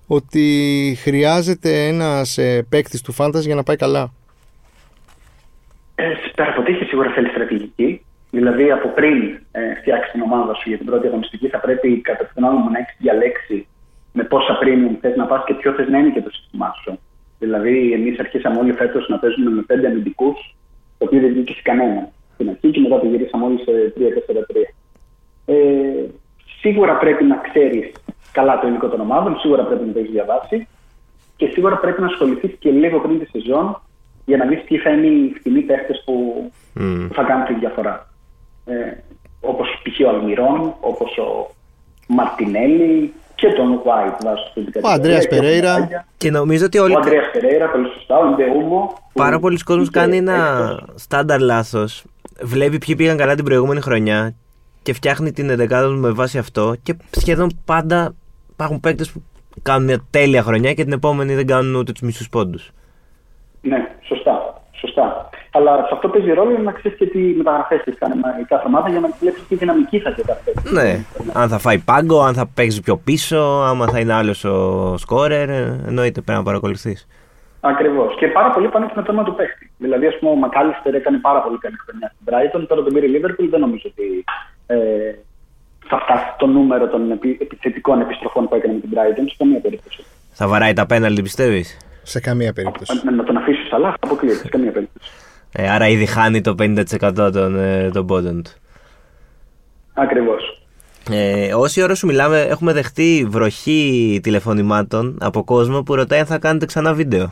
[0.07, 4.13] ότι χρειάζεται ένας ε, παίκτης του Fantasy για να πάει καλά;
[5.95, 8.05] Ε, πέρα από τύχη σίγουρα θέλει στρατηγική.
[8.31, 12.25] Δηλαδή από πριν ε, φτιάξει την ομάδα σου για την πρώτη αγωνιστική, θα πρέπει κατά
[12.25, 13.67] την γνώμη μου να έχεις διαλέξει
[14.13, 16.99] με πόσα premium θες να πας και ποιο θες να είναι και το σύστημά σου.
[17.45, 20.55] Δηλαδή, εμείς αρχίσαμε όλοι φέτος να παίζουμε με πέντε αμυντικούς,
[20.99, 24.75] το οποίο δεν βγήκε σε κανένα στην αρχή και μετά το γυρίσαμε όλοι σε 3-4-3.
[25.47, 25.55] Ε,
[26.61, 27.93] σίγουρα πρέπει να ξέρεις
[28.33, 30.67] καλά το υλικό των ομάδων, σίγουρα πρέπει να το έχεις διαβάσει
[31.37, 33.83] και σίγουρα πρέπει να ασχοληθείς και λίγο πριν τη σεζόν
[34.25, 36.15] για να δεις ποιοι θα είναι οι φθηνοί παίχτες που,
[36.75, 37.07] Μμ.
[37.07, 38.09] που θα κάνουν τη διαφορά.
[38.65, 38.75] Ε,
[39.41, 40.07] Όπως π.χ.
[40.07, 41.51] ο Αλμυρών, όπως ο
[42.09, 45.89] Μαρτινέλη και τον White βάζω στην Ο Αντρέας Περέιρα.
[46.17, 46.95] Και νομίζω ότι όλοι.
[46.95, 48.19] Ο Αντρέα Περέιρα, πολύ σωστά.
[48.19, 48.93] Ο Ντεούμο.
[48.95, 50.85] που Πάρα πολλοί κόσμοι είχε κάνει ένα έξω.
[50.95, 52.05] στάνταρ λάθος.
[52.43, 54.35] Βλέπει ποιοι πήγαν καλά την προηγούμενη χρονιά
[54.83, 56.75] και φτιάχνει την εντεκάδα του με βάση αυτό.
[56.83, 58.15] Και σχεδόν πάντα
[58.53, 59.23] υπάρχουν παίκτες που
[59.63, 62.71] κάνουν μια τέλεια χρονιά και την επόμενη δεν κάνουν ούτε τους μισούς πόντους.
[63.61, 64.63] Ναι, σωστά.
[64.73, 65.29] σωστά.
[65.57, 68.89] Αλλά σε αυτό παίζει ρόλο να ξέρεις και τι μεταγραφέ τη κάνει η κάθε ομάδα
[68.89, 70.73] για να βλέπεις τι δυναμική θα έχει κάθε παίκτη.
[70.75, 71.05] Ναι.
[71.33, 73.39] Αν θα φάει πάγκο, αν θα παίξει πιο πίσω,
[73.69, 75.49] άμα θα είναι άλλος ο σκόρερ.
[75.49, 77.07] ε, Εννοείται πρέπει να παρακολουθείς.
[77.61, 78.15] Ακριβώς.
[78.19, 79.71] Και πάρα πολύ πάνε και με το όνομα του παίχτη.
[79.79, 82.65] Δηλαδή, ας πούμε, ο Μακάλιστερ έκανε πάρα πολύ καλή χρονιά στην Brighton.
[82.69, 83.47] Τώρα τον πήρε η Liverpool.
[83.51, 84.25] Δεν νομίζω ότι
[84.67, 84.77] ε,
[85.87, 89.25] θα φτάσει το νούμερο των επι, επιθετικών επιστροφών που έκανε με την Brighton.
[89.29, 90.05] Σε καμία περίπτωση.
[90.33, 93.01] Θα βαράει τα πέναλτι, πιστεύεις; Σε καμία περίπτωση.
[93.05, 94.39] Με, να τον αφήσεις αλλά αποκλείεται.
[94.39, 95.11] Σε καμία περίπτωση.
[95.57, 98.51] Ε, άρα ήδη χάνει το 50% των, ε, των πόντων του.
[99.95, 100.63] Ακριβώς.
[101.11, 106.39] Ε, όση ώρα σου μιλάμε, έχουμε δεχτεί βροχή τηλεφωνημάτων από κόσμο που ρωτάει αν θα
[106.39, 107.31] κάνετε ξανά βίντεο.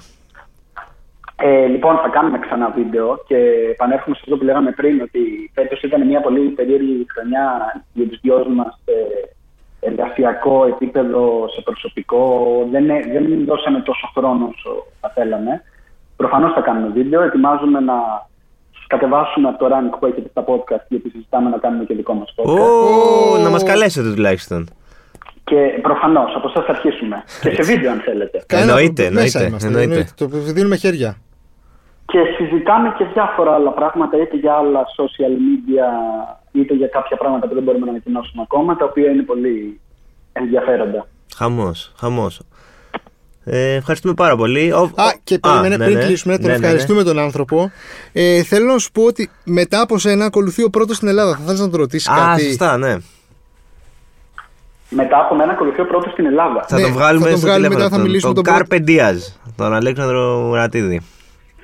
[1.36, 3.36] Ε, λοιπόν, θα κάνουμε ξανά βίντεο και
[3.70, 7.44] επανέρχομαι σε αυτό που λέγαμε πριν, ότι φέτος ήταν μια πολύ περίεργη χρονιά
[7.92, 8.92] για τους δυο μας σε
[9.80, 12.22] εργασιακό επίπεδο, σε προσωπικό.
[12.70, 15.62] Δεν, ε- δεν δώσαμε τόσο χρόνο όσο θα θέλαμε.
[16.22, 17.22] Προφανώς θα κάνουμε βίντεο.
[17.22, 17.94] Ετοιμάζουμε να
[18.86, 22.34] κατεβάσουμε από το rank που έχετε στα podcast, γιατί συζητάμε να κάνουμε και δικό μας
[22.36, 22.58] podcast.
[23.34, 24.68] Ω, να μας καλέσετε τουλάχιστον.
[25.44, 27.16] Και προφανώς από εσά θα αρχίσουμε.
[27.42, 28.44] και σε βίντεο, αν θέλετε.
[28.46, 29.20] Κανένα Εννοείται, πρόβλημα.
[29.22, 30.10] Μέσα εννοείται, είμαστε, εννοείται.
[30.16, 31.16] Το δίνουμε χέρια.
[32.06, 35.86] Και συζητάμε και διάφορα άλλα πράγματα, είτε για άλλα social media,
[36.52, 39.80] είτε για κάποια πράγματα που δεν μπορούμε να ανακοινώσουμε ακόμα, τα οποία είναι πολύ
[40.32, 41.06] ενδιαφέροντα.
[41.36, 42.40] Χαμός, χαμός.
[43.44, 44.72] Ε, ευχαριστούμε πάρα πολύ.
[44.72, 46.04] Ο- Α, και περίμενε, ναι, πριν ναι.
[46.04, 46.64] κλείσουμε, τον Ναι, ναι, ναι.
[46.66, 47.70] ευχαριστούμε τον άνθρωπο.
[48.12, 51.30] Ε, θέλω να σου πω ότι μετά από σένα ακολουθεί ο πρώτος στην Ελλάδα.
[51.36, 52.96] Θα θέλει να τον ρωτήσεις Α, κάτι; σωστά, ναι.
[54.88, 56.64] Μετά από μένα ακολουθεί ο πρώτος στην Ελλάδα.
[56.68, 57.78] Θα Ναι, τον βγάλουμε θα τον στο βγάλουμε τηλέφωνο.
[57.78, 59.18] μετά, θα τον- μιλήσουμε τον τον Carpe Diaz,
[59.56, 61.00] τον Αλέξανδρο Μουρατίδη.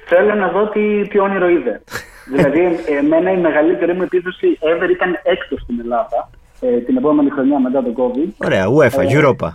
[0.07, 1.83] Θέλω να δω τι, τι όνειρο είδε.
[2.35, 2.61] δηλαδή,
[2.99, 6.31] εμένα η μεγαλύτερη μου επίδοση ever ήταν έκτος στην Ελλάδα.
[6.61, 8.29] Ε, την επόμενη χρονιά μετά τον COVID.
[8.47, 9.49] Ωραία, UEFA, Ε, Europa.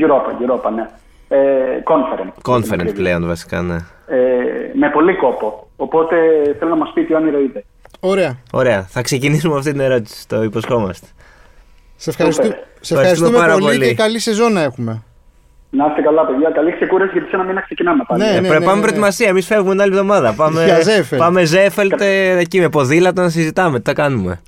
[0.00, 0.86] Europa, Europa, ναι.
[1.28, 1.36] Ε,
[1.84, 2.52] conference.
[2.52, 3.74] Conference πλέον βασικά, ναι.
[4.06, 4.16] Ε,
[4.74, 5.66] με πολύ κόπο.
[5.76, 6.16] Οπότε
[6.58, 7.64] θέλω να μας πει τι όνειρο είδε.
[8.00, 8.36] Ωραία.
[8.52, 11.06] Ωραία, θα ξεκινήσουμε με αυτή την ερώτηση, το υποσχόμαστε.
[11.96, 12.42] Σε, ευχαριστού...
[12.42, 12.58] Σούπερ.
[12.80, 13.88] σε Ευχαριστούμε ευχαριστούμε πάρα πολύ, πολύ.
[13.88, 15.02] και καλή σεζόν να έχουμε.
[15.70, 16.50] Να είστε καλά, παιδιά.
[16.50, 18.22] Καλή ξεκούραση γιατί σε ένα μήνα ξεκινάμε πάλι.
[18.22, 18.80] Ναι, Ε, ναι, πρέπει ναι, πάμε ναι.
[18.80, 19.28] προετοιμασία.
[19.28, 20.32] Εμείς φεύγουμε την άλλη εβδομάδα.
[20.32, 21.18] Πάμε, Για Ζέφελ.
[21.18, 23.78] πάμε Ζέφελτ ε, εκεί με ποδήλατο να συζητάμε.
[23.78, 24.40] Τι θα κάνουμε;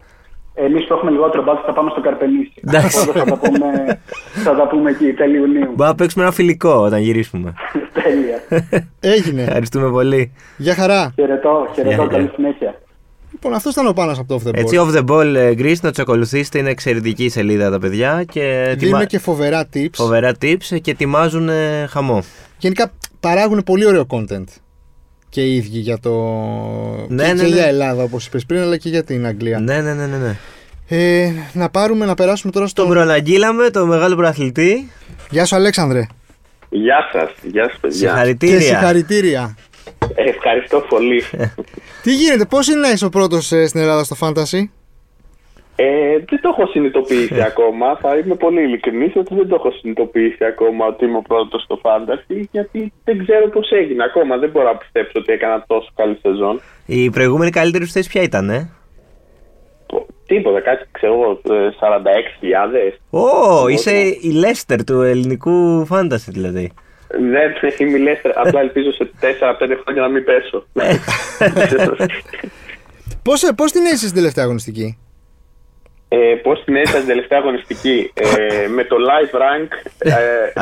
[0.67, 2.53] Εμείς που έχουμε λιγότερο μπάτσο θα πάμε στο Καρπενήσι.
[2.67, 2.99] Εντάξει.
[3.01, 4.01] Οπότε θα τα πούμε,
[4.45, 5.61] θα τα πούμε εκεί, τέλη Ιουνίου.
[5.65, 7.55] Μπορούμε να παίξουμε ένα φιλικό όταν γυρίσουμε.
[8.03, 8.69] Τέλεια.
[9.01, 9.43] Έγινε.
[9.43, 10.33] Ευχαριστούμε πολύ.
[10.57, 11.13] Γεια χαρά.
[11.15, 11.95] Χαιρετώ, χαιρετώ.
[12.03, 12.33] Γεια, Καλή γεια.
[12.35, 12.75] συνέχεια.
[13.33, 14.57] Λοιπόν, αυτός ήταν ο πάνω από το off the board.
[14.59, 16.59] Έτσι, off the ball ε, Greece, να τους ακολουθήσετε.
[16.59, 18.41] Είναι εξαιρετική η σελίδα τα παιδιά και
[18.79, 19.89] Δίνουμε ετοιμα- και φοβερά tips.
[19.95, 22.23] φοβερά tips ε, και ετοιμάζουν ε, χαμό.
[22.59, 22.91] Γενικά
[23.21, 24.45] παράγουν πολύ ωραίο content.
[25.31, 26.11] Και οι ίδιοι για το.
[27.09, 27.55] Ναι, και, ναι, και ναι.
[27.55, 29.59] για Ελλάδα, όπως είπες πριν, αλλά και για την Αγγλία.
[29.59, 30.17] Ναι, ναι, ναι, ναι.
[30.17, 30.37] ναι.
[30.89, 32.83] Ε, να πάρουμε, να περάσουμε τώρα στο.
[32.83, 34.91] Τον προαναγγείλαμε, τον μεγάλο προαθλητή.
[35.31, 36.07] Γεια σου, Αλέξανδρε.
[36.71, 37.99] Γεια σας, γεια σας, παιδιά.
[37.99, 38.61] Και Συγχαρητήρια.
[38.61, 39.57] συγχαρητήρια.
[40.15, 41.23] Ε, ευχαριστώ πολύ.
[42.03, 44.69] Τι γίνεται, πώς είναι να είσαι ο πρώτος στην Ελλάδα στο Fantasy;
[45.81, 47.97] Ε, δεν το έχω συνειδητοποιήσει ακόμα.
[47.97, 51.81] Θα είμαι πολύ ειλικρινής ότι δεν το έχω συνειδητοποιήσει ακόμα ότι είμαι ο πρώτος στο
[51.83, 54.37] Fantasy γιατί δεν ξέρω πώς έγινε ακόμα.
[54.39, 56.61] Δεν μπορώ να πιστέψω ότι έκανα τόσο καλή σεζόν.
[56.87, 58.71] Η προηγούμενη καλύτερη σου θέση ποια ήταν, ε;
[59.87, 62.99] Πο- Τίποτα, κάτι ξέρω εγώ, ε, 46.000.
[63.11, 66.73] Ω, είσαι η Λέστερ του ελληνικού φάνταση δηλαδή.
[67.11, 67.53] Δεν
[67.89, 70.67] είμαι η Leicester, απλά ελπίζω σε 4-5 χρόνια να μην πέσω.
[73.23, 74.99] Πώς, πώς την έζησες στην τελευταία αγωνιστική;
[76.09, 79.69] Ε, Πώς την έζησα την τελευταία αγωνιστική, ε, με το live rank
[79.99, 80.11] ε,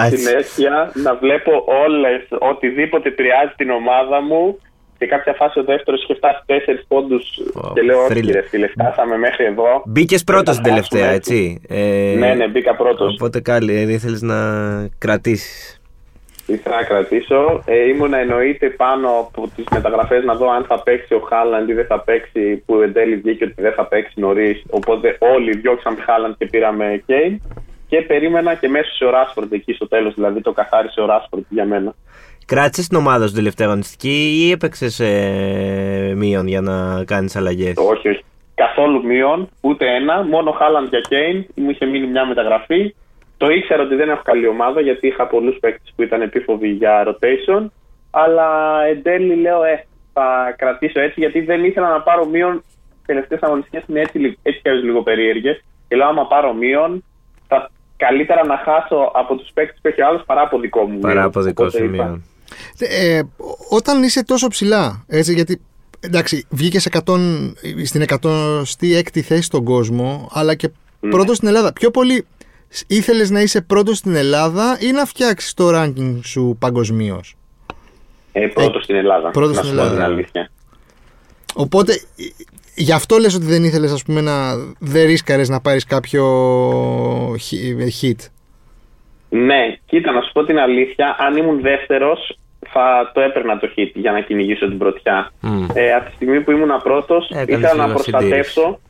[0.00, 0.16] Α, έτσι.
[0.16, 4.59] συνέχεια να βλέπω όλες, οτιδήποτε επηρεάζει την ομάδα μου.
[4.98, 8.30] Σε κάποια φάση ο δεύτερος είχε φτάσει 4 πόντους Wow, και λέω: Όχι, thriller.
[8.32, 9.82] ρε φίλε, φτάσαμε μέχρι εδώ.
[9.87, 11.61] Μπήκες πρώτος Δεν την θα τελευταία, χάσουμε έτσι.
[11.68, 13.12] Ε, Ναι, ναι, μπήκα πρώτος.
[13.14, 14.38] Οπότε καλή, ε, ήθελε να
[14.98, 15.75] κρατήσεις.
[16.46, 17.62] Ήθελα να κρατήσω.
[17.64, 21.72] Ε, ήμουνα εννοείται πάνω από τις μεταγραφές να δω αν θα παίξει ο Χάλαντ ή
[21.72, 22.62] δεν θα παίξει.
[22.66, 24.62] Που εν τέλει βγήκε ότι δεν θα παίξει νωρίς.
[24.70, 27.40] Οπότε όλοι διώξαμε Χάλαντ και πήραμε Κέιν.
[27.88, 30.14] Και περίμενα και μέσω σε ο Ράσφορντ εκεί στο τέλος.
[30.14, 31.94] Δηλαδή το καθάρισε ο Ράσφορντ για μένα.
[32.46, 37.74] Κράτησες την ομάδα σου την τελευταία αγωνιστική ή έπαιξες ε, μείον για να κάνεις αλλαγές;
[37.76, 38.24] Όχι, όχι.
[38.54, 40.22] Καθόλου μείον, ούτε ένα.
[40.22, 41.46] Μόνο Χάλαντ για Κέιν.
[41.54, 42.94] Μου είχε μείνει μια μεταγραφή.
[43.37, 47.05] Το ήξερα ότι δεν έχω καλή ομάδα γιατί είχα πολλούς παίκτες που ήταν επίφοβοι για
[47.07, 47.66] rotation.
[48.11, 48.49] Αλλά
[48.88, 52.64] εν τέλει λέω, ε, θα κρατήσω έτσι γιατί δεν ήθελα να πάρω μείον.
[53.07, 55.64] Τελευταίες αγωνιστικές είναι έτσι, λι- έτσι κι αλλιώς λίγο περίεργες.
[55.88, 57.05] Και λέω, άμα πάρω μείον,
[57.49, 60.99] θα καλύτερα να χάσω από τους παίκτες που έχει ο άλλος παρά από δικό μου.
[60.99, 61.27] Παρά μείον.
[61.27, 62.25] από δικό Οπότε σου είπα, μείον.
[62.79, 63.20] Ε,
[63.70, 65.61] όταν είσαι τόσο ψηλά, έτσι, γιατί
[66.01, 66.88] εντάξει, βγήκες
[67.85, 70.70] στην 106η θέση στον κόσμο, αλλά και
[71.01, 71.11] Ναι.
[71.11, 71.72] πρώτος στην Ελλάδα.
[71.72, 72.27] Πιο πολύ
[72.87, 77.35] ήθελες να είσαι πρώτος στην Ελλάδα ή να φτιάξεις το ranking σου παγκοσμίως;
[78.33, 79.31] Ε, πρώτος στην Ελλάδα.
[79.31, 80.05] πρώτος να στην σου πω Ελλάδα.
[80.05, 80.50] την αλήθεια.
[81.55, 82.24] Οπότε, ε,
[82.74, 86.24] γι' αυτό λες ότι δεν ήθελες ας πούμε να δεν ρίσκαρες να πάρεις κάποιο
[87.40, 88.29] χι- hit;
[89.29, 91.16] Ναι, κοίτα, να σου πω την αλήθεια.
[91.18, 92.38] Αν ήμουν δεύτερος,
[92.72, 95.33] θα το έπαιρνα το hit για να κυνηγήσω την πρωτιά.
[95.40, 95.66] Μμ.
[95.74, 98.81] Ε, από τη στιγμή που ήμουν πρώτος, Έκανες ήθελα να λίγο προστατεύσω.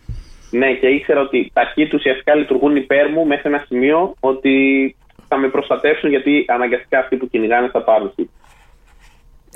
[0.50, 4.50] Ναι, και ήξερα ότι τα hit ουσιαστικά λειτουργούν υπέρ μου μέχρι ένα σημείο ότι
[5.28, 8.24] θα με προστατεύσουν γιατί αναγκαστικά αυτοί που κυνηγάνε θα πάρουν hit.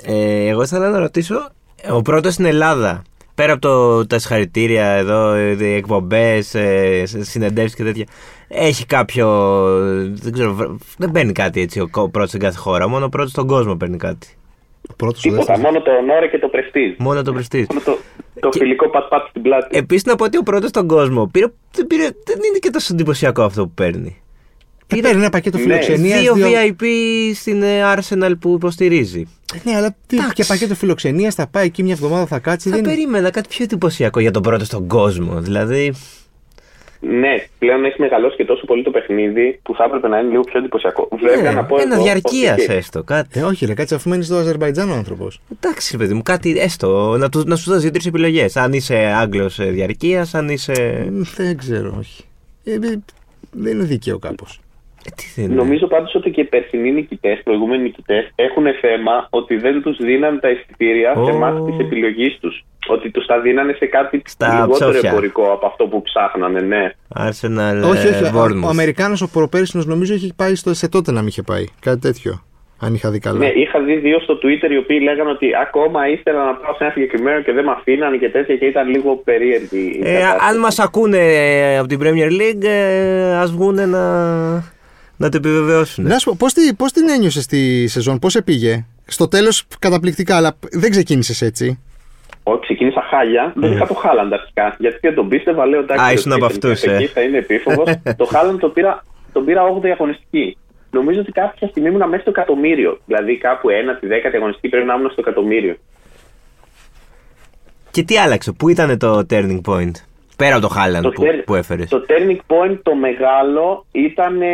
[0.05, 1.49] Ε, εγώ ήθελα να ρωτήσω,
[1.91, 3.01] ο πρώτος στην Ελλάδα,
[3.35, 6.55] πέρα από το, τα συγχαρητήρια εδώ, οι εκπομπές,
[7.03, 8.05] συνεντεύξεις και τέτοια,
[8.47, 9.27] έχει κάποιο.
[10.11, 12.87] Δεν ξέρω, βρ- δεν παίρνει κάτι έτσι ο πρώτος στην κάθε χώρα.
[12.87, 14.27] Μόνο ο πρώτος στον κόσμο παίρνει κάτι.
[14.89, 15.61] Ο πρώτος, ο Τίποτα, δεύτερος.
[15.61, 16.93] μόνο το ονόρε και το πρεστίζ.
[16.97, 17.67] Μόνο το πρεστή.
[17.69, 17.97] Μόνο το,
[18.41, 19.77] το Και- φιλικό πατ-πατ στην πλάτη.
[19.77, 22.93] Επίσης να πω ότι ο πρώτος στον κόσμο πήρε, δεν, πήρε, δεν είναι και τόσο
[22.93, 24.21] εντυπωσιακό αυτό που παίρνει.
[24.87, 26.19] Ε, παίρνει ένα πακέτο Ναι, φιλοξενίας.
[26.21, 26.83] Δύο δύο- VIP
[27.35, 29.27] στην ε, Arsenal που υποστηρίζει.
[29.63, 30.33] Ναι, αλλά τι, Εντάξει.
[30.33, 32.69] και πακέτο φιλοξενίας θα πάει εκεί μια εβδομάδα θα κάτσει.
[32.69, 32.83] Θα δεν...
[32.83, 35.39] περίμενα κάτι πιο εντυπωσιακό για τον πρώτο στον κόσμο.
[35.41, 35.93] Δηλαδή.
[37.01, 40.41] Ναι, πλέον έχει μεγαλώσει και τόσο πολύ το παιχνίδι που θα έπρεπε να είναι λίγο
[40.41, 41.07] πιο εντυπωσιακό.
[41.21, 43.03] Βέβαια, να πω Ναι, ένα εγώ διαρκείας ότι- έστω.
[43.03, 43.39] Κάτι.
[43.39, 45.41] Ε, όχι, ρε, κάτσε αφού μένεις στο Αζερβαϊτζάν ο άνθρωπος.
[45.59, 47.15] Εντάξει, ρε παιδί μου, κάτι έστω.
[47.17, 48.55] Να, του, να σου δώσει δύο-τρεις επιλογές.
[48.57, 51.07] Αν είσαι Άγγλος διαρκείας, αν είσαι.
[51.35, 52.23] Δεν ξέρω, όχι.
[52.63, 52.77] Ε, ε,
[53.51, 54.59] δεν είναι δίκαιο κάπως.
[55.05, 55.55] Ε, τι δεν είναι.
[55.55, 60.39] Νομίζω πάντως ότι και οι περσινοί νικητές, προηγούμενοι νικητές, έχουν θέμα ότι δεν τους δίναν
[60.39, 61.37] τα εισιτήρια σε Ω.
[61.37, 62.63] μάχη της επιλογής τους.
[62.87, 65.09] Ότι τους τα δίνανε σε κάτι Στα λιγότερο ψόφια.
[65.09, 66.91] εμπορικό από αυτό που ψάχνανε, ναι.
[67.15, 68.23] Arsenal όχι, όχι.
[68.23, 68.63] ε, ο- Bournemouth.
[68.65, 71.65] Ο Αμερικάνος ο προπέρσινος νομίζω έχει πάει στο, σε τότε να μην είχε πάει.
[71.79, 72.43] Κάτι τέτοιο.
[72.83, 73.37] Αν είχα δει καλά.
[73.37, 76.83] Ναι, είχα δει δύο στο Twitter οι οποίοι λέγανε ότι ακόμα ήθελα να πάω σε
[76.83, 79.99] ένα συγκεκριμένο και δεν με αφήνανε και τέτοια και ήταν λίγο περίεργη.
[80.03, 80.45] η Ε, κατάσταση.
[80.49, 83.99] αν μας ακούνε ε, από την Premier League, ε, ας βγούνε να,
[85.21, 86.03] να το επιβεβαιώσουν.
[86.07, 90.35] Να σου πω, πώς, τη- πώς την ένιωσες στη σεζόν, πώς επήγε; Στο τέλος καταπληκτικά,
[90.35, 91.79] αλλά δεν ξεκίνησες έτσι.
[92.43, 93.53] Όχι, ξεκίνησα χάλια.
[93.55, 94.75] Δεν είχα το Χάλαντ αρχικά.
[94.79, 96.03] Γιατί δεν τον πίστευα, λέω εντάξει.
[96.05, 96.95] Α, ο ήσουν από Christensen αυτούς, ε.
[96.95, 97.89] Εκεί θα είναι επίφοβος.
[98.21, 99.03] το Χάλαντ το πήρα,
[99.33, 100.57] τον πήρα 8η αγωνιστική.
[100.91, 102.99] Νομίζω ότι κάποια στιγμή ήμουν μέσα στο εκατομμύριο.
[103.05, 105.75] Δηλαδή κάπου 1η, 10η αγωνιστική πρέπει να ήμουν στο εκατομμύριο.
[107.91, 109.91] Και τι άλλαξε, πού ήταν το turning point,
[110.43, 111.89] πέρα από το Haaland που, turn- που έφερες.
[111.89, 114.47] το turning point το μεγάλο ήταν ε,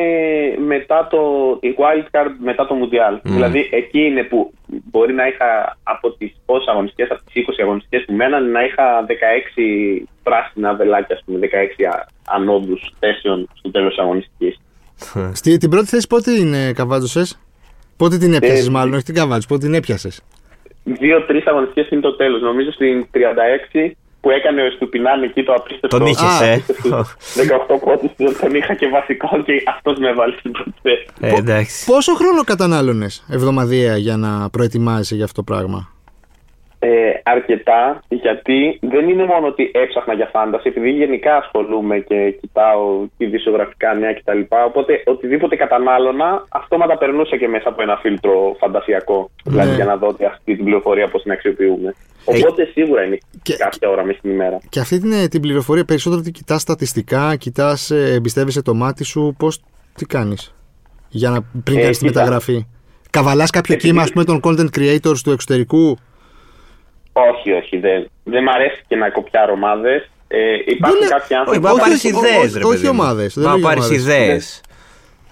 [0.65, 1.19] μετά το
[1.61, 3.19] η wild card μετά το Mundial.
[3.23, 4.53] Δηλαδή εκεί είναι που
[4.91, 9.05] μπορεί να είχα από τις πόσες αγωνιστικές, από τις 20 αγωνιστικές που μέναν να είχα
[9.07, 14.59] 16 πράσινα βελάκια, ας πούμε, 16 α- ανώδους θέσεων στο τέλος της αγωνιστικής.
[15.33, 17.39] Στη, την πρώτη θέση πότε την ε, καβάτωσες,
[17.97, 20.21] πότε την έπιασες Ε, μάλλον, όχι την καβάτωσες, πότε την έπιασες;
[20.83, 22.41] Δύο-τρεις αγωνιστικές είναι το τέλος.
[22.41, 23.91] Νομίζω στην 36
[24.27, 25.97] που έκανε ο Στουπινάν εκεί το απίστευτο.
[25.97, 26.53] Τον είχες, Α, ε.
[26.53, 27.05] απίστευτο
[27.75, 31.05] 18 πόντους, τον είχα και βασικό και αυτός με έβαλε στην πρώτη θέση.
[31.21, 31.85] Ε, εντάξει.
[31.85, 35.91] Πόσο χρόνο κατανάλωνες εβδομαδιαία για να προετοιμάζεσαι για αυτό το πράγμα;
[36.79, 36.89] Ε,
[37.23, 43.93] αρκετά, γιατί δεν είναι μόνο ότι έψαχνα για φάνταση, επειδή γενικά ασχολούμαι και κοιτάω ειδησιογραφικά
[43.93, 44.39] νέα κτλ.
[44.65, 49.29] Οπότε οτιδήποτε κατανάλωνα, αυτόματα περνούσα και μέσα από ένα φίλτρο φαντασιακό.
[49.43, 49.75] Δηλαδή Ναι.
[49.75, 51.93] για να δω ότι αυτή την πληροφορία πώς την αξιοποιούμε.
[52.25, 54.59] Οπότε σίγουρα είναι Και- κάποια ώρα μέσα στην ημέρα.
[54.69, 59.03] Και αυτή την, ε, την πληροφορία περισσότερο την κοιτάς στατιστικά, κοιτάς, ε, εμπιστεύεσαι το μάτι
[59.03, 59.61] σου, πώς,
[59.95, 60.55] τι κάνεις
[61.09, 62.19] για να, πριν Ε, κάνεις τη κοίτα.
[62.19, 62.65] μεταγραφή;
[63.09, 65.97] Καβαλάς κάποιο Επειδή- κύμα, ας πούμε, των content creators του εξωτερικού;
[67.33, 70.09] Όχι, όχι, δεν, δεν μ' αρέσει και να κοπιάρω ομάδες.
[70.27, 71.59] Ε, υπάρχουν Δεν είναι- κάποιοι Όχι, άνθρωποι.
[71.59, 72.97] μα όχι, πάρει όχι, ιδέες, όχι, ρε όχι παιδί μου.
[73.01, 74.03] ομάδες, δεν Μα λέω για πάρεις ομάδες.
[74.03, 74.61] ιδέες.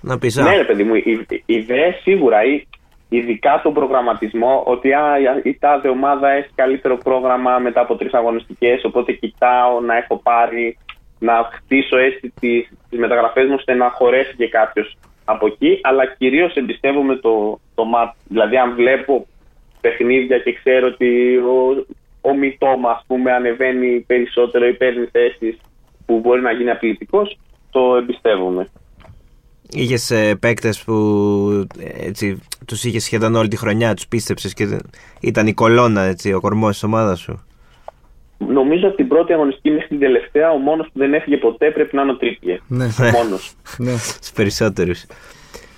[0.02, 2.68] Να πεις, Ναι, ρε παιδί μου, οι, οι ιδέες σίγουρα, ή-
[3.10, 5.04] ειδικά τον προγραμματισμό, ότι α,
[5.44, 8.84] η τάδε ομάδα έχει καλύτερο πρόγραμμα μετά από τρεις αγωνιστικές.
[8.84, 10.78] Οπότε κοιτάω να έχω πάρει,
[11.20, 15.80] να χτίσω έτσι τι τις μεταγραφές μου ώστε να χωρέσει και κάποιος από εκεί.
[15.84, 18.14] Αλλά κυρίως εμπιστεύομαι το, το μάτ.
[18.28, 19.28] Δηλαδή, αν βλέπω
[19.86, 21.86] παιχνίδια και ξέρω ότι ο,
[22.30, 25.58] ο Μητώμα, ας πούμε, ανεβαίνει περισσότερο ή παίρνει θέσεις
[26.06, 27.22] που μπορεί να γίνει απειλητικό,
[27.72, 28.68] το εμπιστεύομαι.
[29.70, 30.94] Είχες ε, παίκτες που
[31.80, 34.90] ε, έτσι, τους είχες σχεδόν όλη τη χρονιά, τους πίστεψες και δεν-
[35.22, 37.46] ήταν η κολόνα, έτσι, ο κορμός της ομάδας σου;
[38.38, 41.96] Νομίζω από την πρώτη αγωνιστική μέχρι την τελευταία, ο μόνος που δεν έφυγε ποτέ πρέπει
[41.96, 42.60] να είναι ο Τρίπιε.
[42.68, 43.54] Ναι, Μόνος.
[43.78, 43.98] ναι.
[43.98, 45.06] Στους περισσότερους.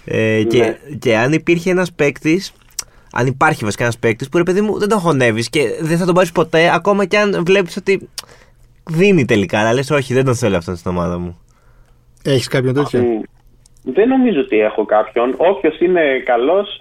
[0.05, 0.77] Ε, και, Ναι.
[0.99, 2.53] και αν υπήρχε ένας παίκτης,
[3.19, 6.05] αν υπάρχει βασικά ένας παίκτης που ρε παιδί μου δεν τον χωνεύεις και δεν θα
[6.05, 8.09] τον πάρεις ποτέ, ακόμα και αν βλέπεις ότι
[8.89, 9.59] δίνει τελικά.
[9.59, 11.39] Αλλά λες, όχι, δεν τον θέλω αυτόν στην ομάδα μου.
[12.23, 13.21] Έχεις κάποιον τέτοιο; Μ,
[13.93, 15.33] Δεν νομίζω ότι έχω κάποιον.
[15.37, 16.77] Όποιος είναι καλός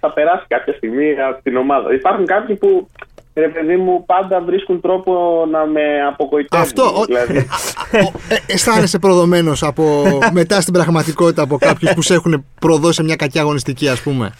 [0.00, 1.94] θα περάσει κάποια στιγμή από την ομάδα.
[1.94, 2.88] Υπάρχουν κάποιοι που
[3.34, 6.66] ρε παιδί μου πάντα βρίσκουν τρόπο να με απογοητεύουν.
[6.66, 7.38] Αυτό, ο- Δηλαδή,
[8.06, 13.02] Ο- ε, αισθάνεσαι προδομένος από, μετά στην πραγματικότητα από κάποιους που σε έχουν προδώσει σε
[13.02, 14.32] μια κακιά αγωνιστική, ας πούμε;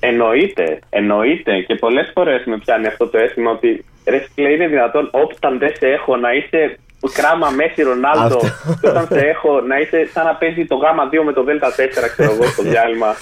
[0.00, 5.08] Εννοείται, εννοείται και πολλές φορές με πιάνει αυτό το αίσθημα ότι ρε φίλε, είναι δυνατόν
[5.10, 6.78] όταν δεν σε έχω να είσαι
[7.12, 8.78] κράμα Μέση Ρονάλντο Αυτό.
[8.80, 11.68] και όταν σε έχω να είσαι σαν να παίζει το γάμα 2 με το δέλτα
[11.70, 11.72] 4
[12.12, 13.14] ξέρω εγώ στο διάλειμμα.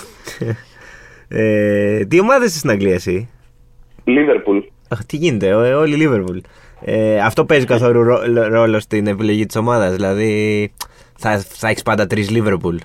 [1.29, 3.29] Ε, τι ομάδα είσαι στην Αγγλία, εσύ;
[4.05, 4.59] Λίβερπουλ.
[4.89, 6.41] Αχ, τι γίνεται, ε, όλοι η Liverpool.
[6.85, 9.95] Ε, αυτό παίζει καθόλου ρο- ρόλο στην επιλογή της ομάδας.
[9.95, 10.73] Δηλαδή,
[11.19, 12.77] θα, θα έχεις πάντα τρεις Liverpool.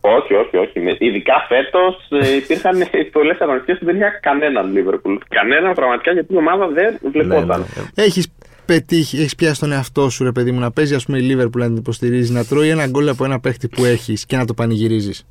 [0.00, 0.80] Όχι, όχι, όχι.
[0.80, 2.76] Με- Ειδικά φέτος υπήρχαν
[3.16, 5.14] πολλές αγωνιστικές που δεν είχα κανέναν Λίβερπουλ.
[5.28, 7.60] Κανέναν πραγματικά γιατί η ομάδα δεν βλεπόταν.
[7.60, 8.04] Ναι, ναι.
[8.04, 8.28] Έχεις
[8.66, 11.58] πετύχει, έχεις πιάσει τον εαυτό σου, ρε παιδί μου, να παίζει, ας πούμε, η Liverpool
[11.58, 14.54] να την υποστηρίζεις, να τρώει ένα γκολ από ένα παίχτη που έχεις και να το
[14.54, 15.26] πανηγυρίζεις.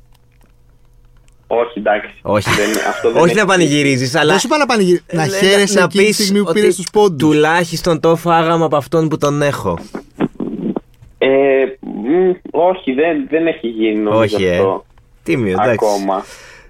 [1.46, 2.14] Όχι, εντάξει.
[2.22, 4.30] Όχι, Δεν, αυτό δεν Όχι έχει- να πανηγυρίζεις, αλλά.
[4.30, 6.76] Δεν σου είπα να πανηγυρίζει, να Ε, χαίρεσαι εκείνη τη πεις στιγμή που ότι πήρες
[6.76, 7.28] τους πόντους.
[7.28, 9.78] Τουλάχιστον το φάγαμε από αυτόν που τον έχω.
[11.18, 11.28] Ε,
[12.06, 14.50] μ, όχι, δεν, δεν έχει γίνει νομίζω Όχι, ε.
[14.50, 14.84] αυτό
[15.22, 15.70] Τίμιο, εντάξει.
[15.72, 16.24] ακόμα.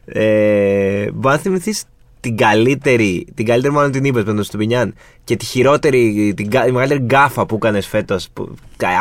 [0.07, 1.85] Ε, μπορεί να θυμηθείς
[2.21, 6.67] την καλύτερη, την καλύτερη μόνο την είπε με τον Εστουπινιάν και τη χειρότερη, την, κα-
[6.67, 8.29] η μεγαλύτερη γκάφα που έκανες φέτος.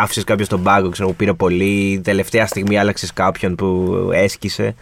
[0.01, 2.01] Άφησες κάποιο στον πάγκο, ξέρω που πήρε πολύ.
[2.03, 4.75] Τελευταία στιγμή άλλαξες κάποιον που έσκησε.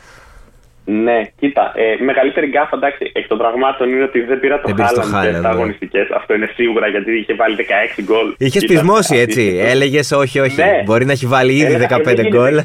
[0.85, 4.75] Ναι, κοίτα, ε, μεγαλύτερη γκάφα εντάξει, εκ των πραγμάτων είναι ότι δεν πήρα το Δεν
[4.75, 5.55] πήρες το Χάλαντ Haaland, στα ναι.
[5.55, 6.07] αγωνιστικές.
[6.09, 7.55] Αυτό είναι σίγουρα γιατί είχε βάλει
[7.97, 8.35] 16 γκολ.
[8.37, 9.41] Είχε Ήταν πεισμώσει έτσι.
[9.41, 9.71] απίστευτο.
[9.71, 10.61] Έλεγες όχι, όχι.
[10.61, 10.81] Ναι.
[10.85, 12.37] Μπορεί να έχει βάλει ήδη Έλεγα, 15 δεν γίνεται.
[12.37, 12.55] γκολ.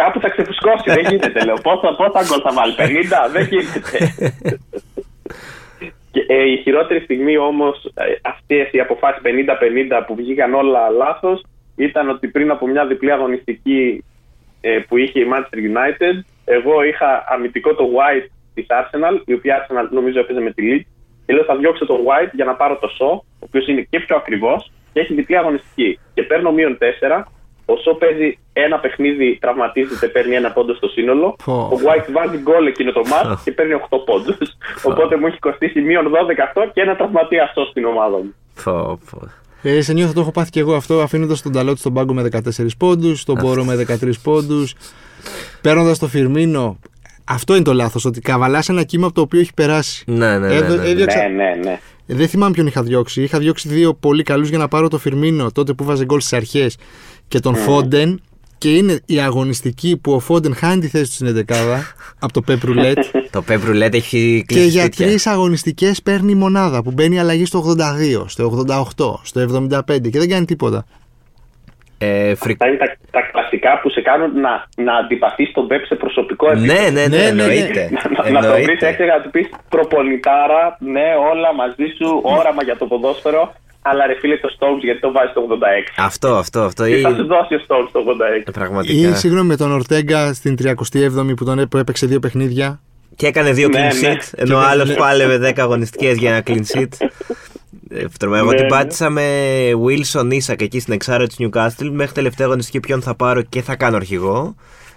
[0.00, 1.44] Κάπου θα ξεφουσκώσει, δεν γίνεται.
[1.44, 4.14] Λέω, πόσα, πόσα γκολ θα βάλει, 50, δεν γίνεται.
[6.12, 7.92] Και, ε, η χειρότερη στιγμή όμως,
[8.22, 11.42] αυτές οι αποφάσεις 50-50 που βγήκαν όλα λάθος,
[11.76, 14.15] ήταν ότι πριν από μια διπλή αγωνιστική ε,
[14.88, 19.88] που είχε η Manchester United, εγώ είχα αμυντικό το White της Arsenal, η οποία Arsenal
[19.90, 20.90] νομίζω έπαιζε με τη Leeds,
[21.26, 24.00] και λέω θα διώξω το White για να πάρω το Shaw, ο οποίος είναι και
[24.00, 25.98] πιο ακριβώ και έχει διπλή αγωνιστική.
[26.14, 27.24] Και παίρνω μείον 4.
[27.66, 31.36] Ο Shaw παίζει ένα παιχνίδι, τραυματίζεται, παίρνει ένα πόντο στο σύνολο.
[31.44, 31.52] Πω.
[31.52, 34.56] Ο White βάζει γκολ εκείνο το μάτ και παίρνει 8 πόντους.
[34.82, 38.34] Οπότε μου έχει κοστίσει μείον 12 αυτό και ένα τραυματία αυτό στην ομάδα μου.
[39.66, 39.76] Πω, πω.
[39.76, 42.22] Ε, σε νιώθω το έχω πάθει και εγώ αυτό, αφήνοντας τον Ταλότη στον πάγκο με
[42.22, 44.74] 14 πόντους, τον Μπορό με 13 πόντους,
[45.60, 46.78] παίρνοντας το Φιρμίνο.
[47.24, 50.04] Αυτό είναι το λάθος, ότι καβαλάς ένα κύμα από το οποίο έχει περάσει.
[50.06, 50.54] Ναι, ναι, ναι.
[50.54, 50.88] Έδω- ναι, ναι.
[50.88, 51.80] έδιωξα- Ναι, ναι, ναι.
[52.06, 53.22] Δεν θυμάμαι ποιον είχα διώξει.
[53.22, 56.32] Είχα διώξει δύο πολύ καλούς για να πάρω το Φιρμίνο τότε που βάζε γκολ στις
[56.32, 56.76] αρχές
[57.28, 58.20] και τον Φόντεν.
[58.58, 61.54] Και είναι η αγωνιστική που ο Φόντεν χάνει τη θέση του στην 11
[62.20, 63.02] από το Pep Roulette.
[63.36, 65.06] Το Pep Roulette έχει και κλείσει για σπίτια.
[65.06, 67.74] τρεις αγωνιστικές παίρνει μονάδα που μπαίνει αλλαγή στο
[68.20, 70.84] 82, στο 88, στο 75 και δεν κάνει τίποτα.
[71.98, 75.84] Ε, φρικ- Αυτά είναι τα, τα κλασικά που σε κάνουν να, να αντιπαθείς τον Πεπ
[75.86, 76.72] σε προσωπικό επίπεδο.
[76.72, 77.42] Ναι, ναι, ναι, Ναι, ναι, ναι.
[77.42, 77.90] εννοείται.
[77.92, 78.86] Να, να το βρει Εννοείται.
[78.88, 83.54] έξω να του πεις προπονητάρα, ναι, όλα μαζί σου, όραμα για το ποδόσφαιρο.
[83.90, 85.92] Αλλά ρε φίλε το Stones γιατί το βάζει το 86.
[85.96, 86.84] Αυτό, αυτό, αυτό.
[86.84, 87.14] Τι θα Ή...
[87.14, 88.00] σου δώσει ο Stones το
[88.44, 88.48] 86.
[88.48, 89.14] Ή Πραγματικά.
[89.14, 92.80] συγγνώμη με τον Ορτέγκα στην 37η που, τον, έ- που έπαιξε δύο παιχνίδια.
[93.16, 94.14] Και έκανε δύο Ναι, clean ναι.
[94.14, 94.94] sheet, ενώ ο Και- άλλος ναι.
[94.94, 97.06] πάλευε 10 αγωνιστικές για ένα clean sheet.
[97.90, 98.42] Ε, τρομερό.
[98.42, 98.70] Εγώ Ναι, την ναι.
[98.70, 99.22] πάτησα με
[99.86, 101.88] Wilson Isaac εκεί στην εξάρτηση της Newcastle.
[101.92, 104.54] Μέχρι τελευταία αγωνιστική ποιον θα πάρω και θα κάνω αρχηγό.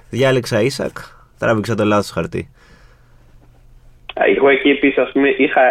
[0.10, 0.91] Διάλεξα Isaac.
[1.38, 2.49] Τράβηξα το λάθος χαρτί.
[4.36, 5.62] Εγώ εκεί επίσης, ας πούμε, είχα,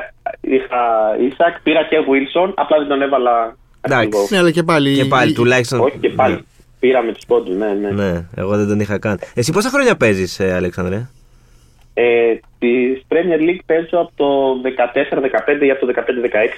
[0.40, 0.80] είχα
[1.28, 4.06] Ισακ, πήρα και Wilson, απλά δεν τον έβαλα Εντάξει.
[4.06, 4.26] αρχηγό.
[4.30, 4.94] Ναι, αλλά και πάλι.
[4.96, 5.80] Και πάλι η- τουλάχιστον.
[5.80, 6.44] Όχι και πάλι.
[6.80, 7.90] Πήραμε τους πόντους, ναι, ναι.
[7.90, 9.18] Ναι, εγώ δεν τον είχα κάνει.
[9.34, 11.08] Εσύ πόσα χρόνια παίζεις, ε, Αλέξανδρε;
[11.94, 12.68] Ε, Τη
[13.08, 15.92] Premier League παίζω από το 14-15 ή από το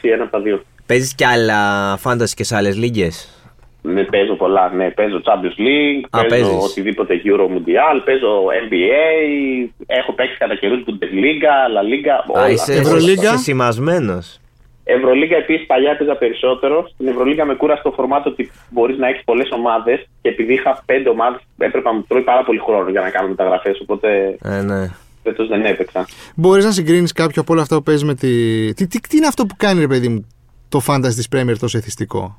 [0.03, 0.62] 15-16, ένα από τα δύο.
[0.87, 1.59] Παίζεις κι άλλα
[2.05, 3.39] fantasy και σε άλλες λίγες;
[3.83, 4.73] Ναι, παίζω πολλά.
[4.75, 6.64] Ναι, παίζω Champions League, Α, παίζω παίζεις.
[6.71, 12.43] οτιδήποτε Euro Mundial, παίζω NBA, έχω παίξει κατά καιρούς Bundesliga, La Liga, όλα.
[12.45, 14.40] Α, είσαι, Ευρωλίγκα; είσαι σημασμένος.
[14.85, 16.88] Ευρωλίγα επίσης παλιά έπαιζα περισσότερο.
[16.95, 20.83] Στην Ευρωλίγα με κούρασε το φορμάτ ότι μπορείς να έχεις πολλές ομάδες και επειδή είχα
[20.87, 23.81] πέντε ομάδες έπρεπε να μου τρώει πάρα πολύ χρόνο για να κάνω μεταγραφές.
[23.81, 24.88] Οπότε Ε, ναι.
[25.23, 26.07] φέτος δεν έπαιξα.
[26.35, 28.29] Μπορείς να συγκρίνεις κάποιο από όλα αυτά που παίζεις με τη.
[28.75, 30.27] Τι, τι, τι είναι αυτό που κάνει, ρε παιδί μου,
[30.69, 32.38] το fantasy της Premier τόσο εθιστικό;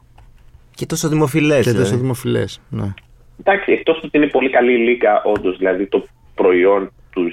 [0.76, 1.66] Και τόσο δημοφιλές.
[1.66, 2.62] και τόσο δημοφιλές.
[2.70, 2.94] Ναι.
[3.40, 6.06] Εντάξει, εκτός ότι είναι πολύ καλή η λίγα, όντως, δηλαδή το
[6.36, 7.32] προϊόν του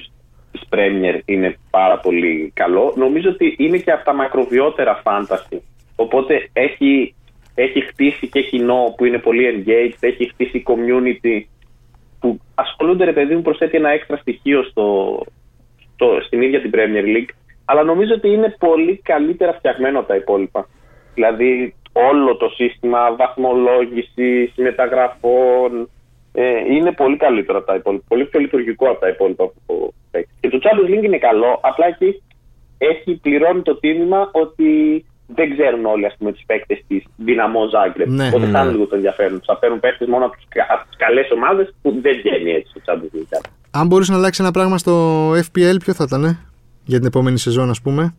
[0.52, 2.94] της Premier είναι πάρα πολύ καλό.
[2.96, 5.58] Νομίζω ότι είναι και από τα μακροβιότερα fantasy.
[5.96, 7.14] Οπότε έχει,
[7.54, 11.42] έχει χτίσει και κοινό που είναι πολύ engaged, έχει χτίσει community
[12.20, 15.18] που ασχολούνται, ρε παιδί μου, προσθέτει ένα έξτρα στοιχείο στο,
[15.94, 17.30] στο, στην ίδια την Premier League.
[17.64, 20.68] Αλλά νομίζω ότι είναι πολύ καλύτερα φτιαγμένο από τα υπόλοιπα.
[21.14, 21.74] Δηλαδή,
[22.10, 25.88] όλο το σύστημα βαθμολόγησης, μεταγραφών
[26.32, 28.04] ε, είναι πολύ καλύτερο από τα υπόλοιπα.
[28.08, 30.32] Πολύ πιο λειτουργικό από τα υπόλοιπα που παίξει.
[30.40, 32.22] Και το Champions League είναι καλό, απλά εκεί
[32.78, 38.08] έχει πληρώνει το τίμημα ότι δεν ξέρουν όλοι ας πούμε, τους παίκτες της Δυναμό Ζάγκρεπ.
[38.08, 38.26] Ναι.
[38.26, 38.52] Οπότε Ναι.
[38.58, 39.44] χάνουν λίγο το ενδιαφέρον του.
[39.46, 43.50] Θα παίρνουν παίκτες μόνο από τις καλές ομάδες που δεν βγαίνει έτσι το Champions League.
[43.70, 46.38] Αν μπορούσε να αλλάξει ένα πράγμα στο FPL, ποιο θα ήταν, ε;
[46.84, 48.14] για την επόμενη σεζόν, ας πούμε;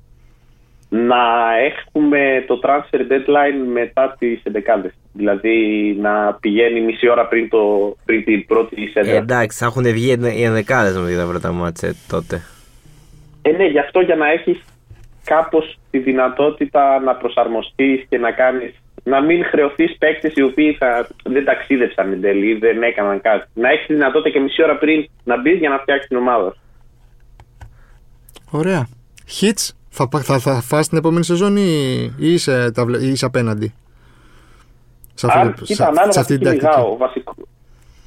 [0.90, 1.18] Να
[1.70, 4.92] έχουμε το transfer deadline μετά τις 11.
[5.14, 5.58] Δηλαδή
[6.02, 9.16] να πηγαίνει μισή ώρα πριν, το, πριν την πρώτη Ε, σέντρα.
[9.18, 12.42] εντάξει, θα έχουν βγει οι ενδεκάδες με τα πρώτα μάτσε τότε.
[13.42, 14.60] Ε, ναι, γι' αυτό για να έχεις
[15.24, 18.74] κάπως τη δυνατότητα να προσαρμοστείς και να κάνεις.
[19.04, 23.48] Να μην χρεωθείς παίκτες οι οποίοι θα, δεν ταξίδευσαν εν τέλει ή δεν έκαναν κάτι.
[23.54, 26.54] Να έχεις τη δυνατότητα και μισή ώρα πριν να μπεις για να φτιάξεις την ομάδα.
[26.54, 26.60] σου.
[28.52, 28.88] Ωραία.
[29.42, 29.70] Hits,
[30.00, 33.74] θα, πα- θα, θα φας την επόμενη σεζόν ή, ή, είσαι, ταυλε- ή είσαι απέναντι;
[35.14, 36.68] Σε αυτή, Αν τη- κοίτα, σε- ανάλογα σε αυτή τι την τακτική.
[36.72, 36.94] κυνηγάω.
[36.94, 37.34] Ο, βασικό,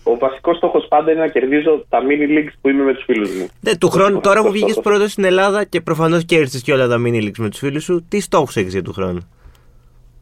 [0.03, 3.31] ο βασικός στόχος πάντα είναι να κερδίζω τα mini leagues που είμαι με τους φίλους
[3.31, 3.49] μου.
[3.61, 4.91] Ναι, του χρόνου, Αυτό τώρα που είναι βγήκες στόχος.
[4.93, 8.05] πρώτος στην Ελλάδα και προφανώς κέρδισες και όλα τα mini leagues με τους φίλους σου,
[8.09, 9.21] τι στόχους έχεις για του χρόνου;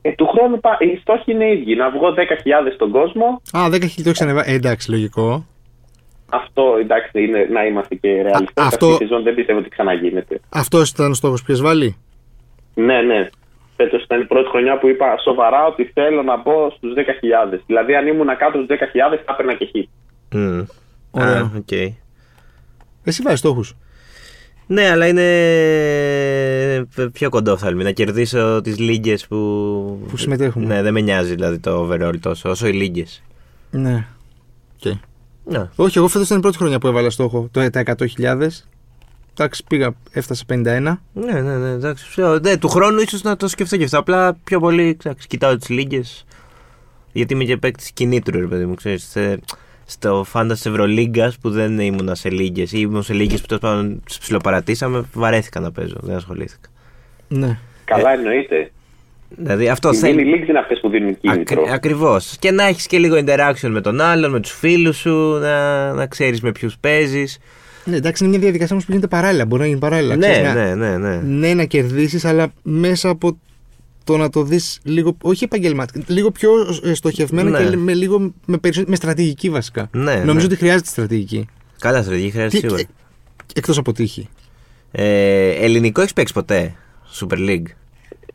[0.03, 1.75] Ε, του χρόνου πα- οι στόχοι είναι ίδιοι.
[1.77, 3.43] Να βγω 10.000 στον κόσμο.
[3.53, 4.51] Α, 10 χιλιάδες το έχεις ανεβάσει.
[4.51, 5.47] Ε, εντάξει, λογικό.
[6.33, 8.65] Αυτό εντάξει είναι να είμαστε και ρεαλιστές.
[8.65, 10.41] Α, αυτό- Αυτή τη σεζόν δεν πιστεύω ότι ξαναγίνεται.
[10.49, 11.97] Αυτός ήταν ο στόχος που έχεις βάλει;
[12.75, 13.29] Ναι, ναι.
[13.77, 17.63] Φέτος ήταν η πρώτη χρονιά που είπα σοβαρά ότι θέλω να μπω στους 10.000.
[17.67, 19.71] Δηλαδή, αν ήμουν κάτω στους 10.000, θα έπαιρνα και χ.
[20.35, 20.61] Μμ.
[21.11, 21.41] Ωραία.
[21.41, 21.73] Α, οκ.
[23.05, 23.77] Εσύ βάζεις στόχους.
[24.67, 25.23] Ναι, αλλά είναι
[27.13, 27.83] πιο κοντόφθαλμη.
[27.83, 29.37] Να κερδίσω τις λίγκες που...
[30.09, 30.67] Που συμμετέχουμε.
[30.67, 33.23] Ναι, δεν με νοιάζει δηλαδή το overall τόσο, όσο οι λίγκες.
[33.71, 34.07] Ναι.
[34.83, 34.99] Okay.
[35.45, 35.69] Ναι.
[35.77, 37.49] Όχι, εγώ φέτος ήταν η πρώτη χρονιά που έβαλα στόχο.
[37.51, 38.49] Το, τα 100.000.
[39.33, 40.55] Εντάξει, πήγα, έφτασε 51.
[40.55, 42.07] Ναι, ναι, ναι, εντάξει.
[42.11, 43.99] Ξέρω, ναι, του χρόνου ίσως να το σκεφτώ και αυτό.
[43.99, 46.25] Απλά πιο πολύ ξέρεις, κοιτάω τις λίγες.
[47.13, 48.75] Γιατί είμαι και παίκτης κινήτρου, ρε παιδί μου.
[48.75, 49.41] Ξέρεις, σε-
[49.87, 53.63] στο φάντα τη Ευρωλίγκας που δεν ήμουν σε λίγες ή ήμουν σε λίγες που τέλος
[53.63, 55.97] πάντων τις ψιλοπαρατήσαμε, βαρέθηκα να παίζω.
[56.01, 56.69] Δεν ασχολήθηκα.
[57.29, 57.59] Ναι.
[57.85, 58.73] Καλά εννοείται.
[59.37, 60.23] Δηλαδή αυτό Οι mini θέλει.
[60.45, 61.63] leagues είναι αυτέ που δίνουν κίνητρο.
[61.63, 62.37] Ακρι, Ακριβώς.
[62.39, 66.07] Και να έχεις και λίγο interaction με τον άλλον, με τους φίλους σου, να, να
[66.07, 67.39] ξέρεις με ποιους παίζεις.
[67.85, 69.47] ναι, εντάξει, είναι μια διαδικασία όμως που γίνεται παράλληλα.
[69.47, 70.17] Μπορεί να γίνει παράλληλα.
[70.17, 71.17] Ναι, Ξέρεις, να- ναι, ναι, ναι.
[71.17, 73.39] ναι, να κερδίσεις, αλλά μέσα από
[74.05, 75.17] το να το δεις λίγο.
[75.23, 76.51] Όχι επαγγελματικά, λίγο πιο
[76.85, 77.65] ε, στοχευμένο Ναι.
[77.71, 79.89] και με, λίγο, με, περισσο- με στρατηγική βασικά.
[79.93, 80.43] Ναι, Νομίζω ναι.
[80.45, 81.47] ότι χρειάζεται στρατηγική.
[81.79, 82.83] Καλά, στρατηγική χρειάζεται Τι- σίγουρα.
[83.55, 84.29] Εκτός από τύχη.
[84.93, 86.75] Ε, ελληνικό έχεις παίξει ποτέ.
[87.21, 87.63] Super League;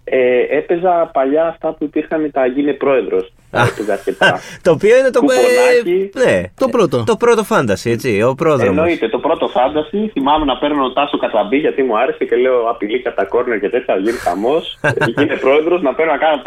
[0.07, 3.33] Ε, έπαιζα παλιά αυτά που υπήρχαν τα γίνε πρόεδρος.
[3.69, 4.39] Έπαιζα αρκετά.
[4.65, 5.19] το οποίο είναι το.
[5.19, 6.09] Κουπονάκι.
[6.15, 6.41] ε, ναι.
[6.57, 7.03] Το πρώτο.
[7.03, 8.21] Το πρώτο φάνταση, έτσι.
[8.21, 8.77] Ο πρόδρομος.
[8.77, 10.09] Εννοείται, το πρώτο φάνταση.
[10.13, 13.95] Θυμάμαι να παίρνω τάσο καταμπή γιατί μου άρεσε και λέω απειλή κατά κόρνερ και τέτοια.
[13.97, 14.77] Γίνει χαμός.
[15.15, 16.41] Γίνε πρόεδρος να παίρνω να κάνω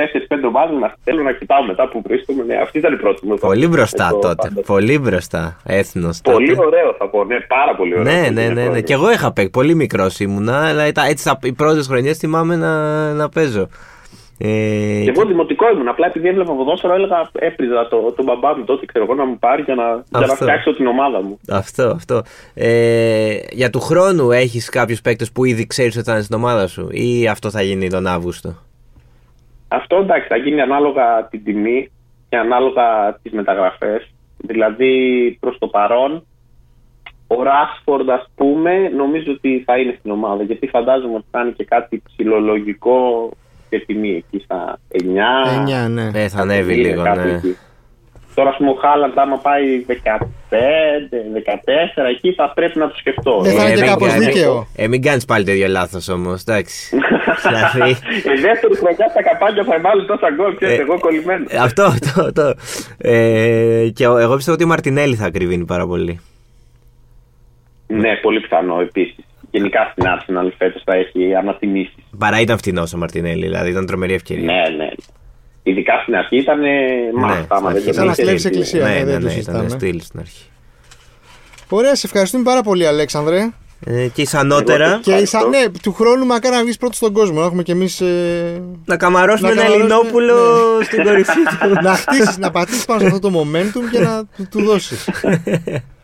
[0.45, 2.43] 4-5 ομάδε να θέλω να κοιτάω μετά που βρίσκομαι.
[2.45, 3.35] Ναι, αυτή ήταν η πρώτη μου.
[3.39, 4.49] Πολύ μπροστά Το τότε.
[4.49, 4.67] φάνταση.
[4.67, 5.57] Πολύ μπροστά.
[5.65, 6.21] Έθνος.
[6.25, 7.25] Πολύ ωραίο θα πω.
[7.25, 8.13] Ναι, πάρα πολύ ωραίο.
[8.13, 8.55] Ναι, το ναι, Γίνε ναι, ναι.
[8.55, 8.83] πρόεδρος.
[8.83, 9.51] Και εγώ είχα παίξει.
[9.51, 12.73] Πολύ μικρός ήμουνα, αλλά ήταν έτσι τα- οι πρώτες χρονιές θυμάμαι να,
[13.13, 13.69] να παίζω.
[14.41, 15.89] Ε, Και εγώ δημοτικό ήμουν.
[15.89, 19.39] Απλά επειδή έβλεπα ποδόσφαιρο, έλεγα έπριζα το, τον μπαμπά μου τότε, ξέρω εγώ, να μου
[19.39, 20.35] πάρει για να, για να Αυτό.
[20.35, 21.39] φτιάξω την ομάδα μου.
[21.49, 22.23] Αυτό, αυτό.
[22.55, 26.67] Ε, για του χρόνου έχεις κάποιους παίκτες που ήδη ξέρεις ότι θα είναι στην ομάδα
[26.67, 28.55] σου, ή αυτό θα γίνει τον Αύγουστο;
[29.69, 31.91] Αυτό εντάξει, θα γίνει ανάλογα την τιμή
[32.29, 34.11] και ανάλογα τις μεταγραφές.
[34.37, 34.93] Δηλαδή
[35.41, 36.27] προς το παρόν,
[37.27, 40.43] ο Ράσφορντ ας πούμε, νομίζω ότι θα είναι στην ομάδα.
[40.43, 43.31] Γιατί φαντάζομαι ότι θα είναι και κάτι ψηλολογικό
[43.71, 45.87] και τιμή εκεί στα 9.
[45.87, 46.11] 9, ναι.
[46.15, 47.33] Ε, θα ανέβει είναι λίγο, κάπου ναι.
[47.33, 47.57] εκεί.
[48.35, 49.93] Τώρα, ας πούμε, ο Χάλαντ, άμα πάει 15,
[50.51, 53.41] 14, εκεί θα πρέπει να το σκεφτώ.
[53.41, 54.67] Δεν θα είναι και μην κάπως κάνεις- δίκαιο.
[54.77, 56.97] Ε, μην κάνεις πάλι το ίδιο λάθος όμως, εντάξει.
[57.49, 57.91] δηλαδή.
[58.37, 61.45] Η δεύτερη χρονιά στα καπάκια θα βάλει τόσα γκολ και Ε, εγώ κολλημένο.
[61.49, 62.55] ε, αυτό, αυτό, αυτό.
[62.99, 66.21] Ε, και ο- εγώ πιστεύω ότι ο Μαρτινέλη θα κρυβίνει πάρα πολύ.
[67.87, 69.25] Ναι, πολύ πιθανό επίσης.
[69.51, 71.95] Γενικά στην Arsenal φέτος θα έχει ανατιμήσεις.
[72.19, 74.45] Παρά ήταν φθηνό ο Μαρτινέλη, δηλαδή ήταν τρομερή ευκαιρία.
[74.45, 74.89] Ναι, ναι.
[75.63, 76.59] Ειδικά στην αρχή ήταν
[77.15, 77.47] μάστα.
[77.57, 78.23] άμα δεν στην το Ήταν αρχή.
[78.25, 78.83] να ξέρεις, κλέβεις εκκλησία.
[78.85, 79.69] Ναι, ναι, ναι, δεν το ναι, ήταν συζητάμε.
[79.69, 80.45] στυλ στην αρχή.
[81.69, 83.51] Ωραία, σε ευχαριστούμε πάρα πολύ, Αλέξανδρε.
[83.87, 85.39] Ε, και ισανότερα Εγώ- Και Ευχαριστώ.
[85.39, 87.41] ίσα, ναι, του χρόνου μακάρι να βγεις πρώτος στον κόσμο.
[87.41, 88.01] Να έχουμε κι εμείς.
[88.01, 90.35] Ε, να καμαρώσουμε Να ένα καμαρώσουμε, Ελληνόπουλο
[90.79, 90.85] ναι.
[90.85, 91.83] στην κορυφή του.
[91.83, 95.09] να χτίσεις, να πατήσεις πάνω σε αυτό το momentum και να του, του δώσεις.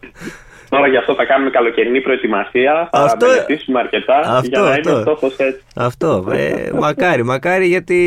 [0.75, 2.89] Τώρα γι' αυτό θα κάνουμε καλοκαιρινή προετοιμασία.
[2.93, 4.93] Θα Αυτό- μελετήσουμε αρκετά Αυτό, για να είναι αυτό.
[4.99, 5.61] ο στόχος έτσι.
[5.77, 6.27] Αυτό.
[6.33, 7.99] Ε, μακάρι, μακάρι γιατί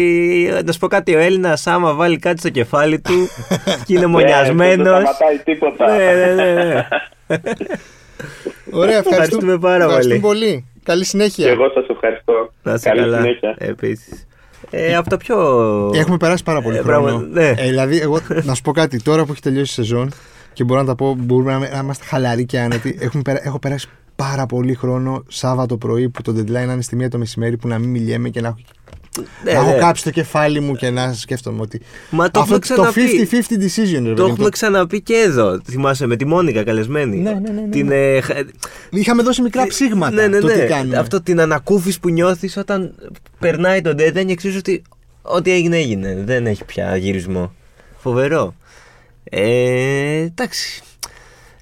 [0.65, 3.27] να σου πω κάτι, ο Έλληνας άμα βάλει κάτι στο κεφάλι του
[3.85, 4.85] και είναι Ναι, μονιασμένος.
[5.03, 5.95] Δεν σταματάει τίποτα.
[5.97, 6.87] Ναι, ναι, ναι, ναι.
[8.71, 10.39] Ωραία, ευχαριστούμε, Ευχαριστούμε πάρα ευχαριστούμε πολύ.
[10.39, 10.65] πολύ.
[10.83, 11.45] Καλή συνέχεια.
[11.45, 12.51] Και εγώ σας ευχαριστώ.
[12.63, 13.17] Να είσαι Καλή καλά.
[13.21, 13.55] συνέχεια.
[13.57, 14.27] Επίσης.
[14.71, 15.35] Ε, από το πιο.
[15.95, 17.01] Έχουμε περάσει πάρα πολύ Ε, χρόνο.
[17.01, 17.47] πράγμα- ναι.
[17.47, 19.01] Ε, δηλαδή, εγώ να σου πω κάτι.
[19.01, 20.11] Τώρα που έχει τελειώσει η σεζόν
[20.57, 22.97] και μπορώ να τα πω, μπορούμε να, να είμαστε χαλαροί και άνετοι.
[22.99, 26.95] Έχουμε, περα- έχω περάσει πάρα πολύ χρόνο Σάββατο πρωί που το deadline να είναι στη
[26.95, 28.57] μία το μεσημέρι που να μην μιλιέμαι και να έχω,
[29.43, 29.77] Ναι, να έχω ναι.
[29.77, 31.81] κάψει το κεφάλι μου και να σκέφτομαι ότι.
[32.09, 33.29] Μα το αυτό έχουμε το ξαναπεί.
[33.31, 34.27] 50-50 decision, ρε Το παιδί μου.
[34.27, 35.59] έχουμε ξαναπεί και εδώ.
[35.69, 37.17] Θυμάσαι με τη Μόνικα καλεσμένη.
[37.17, 37.95] Ναι, ναι, ναι, ναι, Την, ναι.
[37.95, 38.33] ε, χα-
[38.89, 40.63] Είχαμε δώσει μικρά ψήγματα Ναι, ναι, το τι ναι.
[40.65, 40.97] κάνουμε.
[40.97, 42.93] Αυτό την ανακούφιση που νιώθεις όταν
[43.39, 44.81] περνάει το deadline και ξέρει ότι
[45.21, 46.21] ό,τι έγινε έγινε.
[46.25, 47.53] Δεν έχει πια γυρισμό.
[47.97, 48.55] Φοβερό.
[49.29, 50.81] Ε, εντάξει.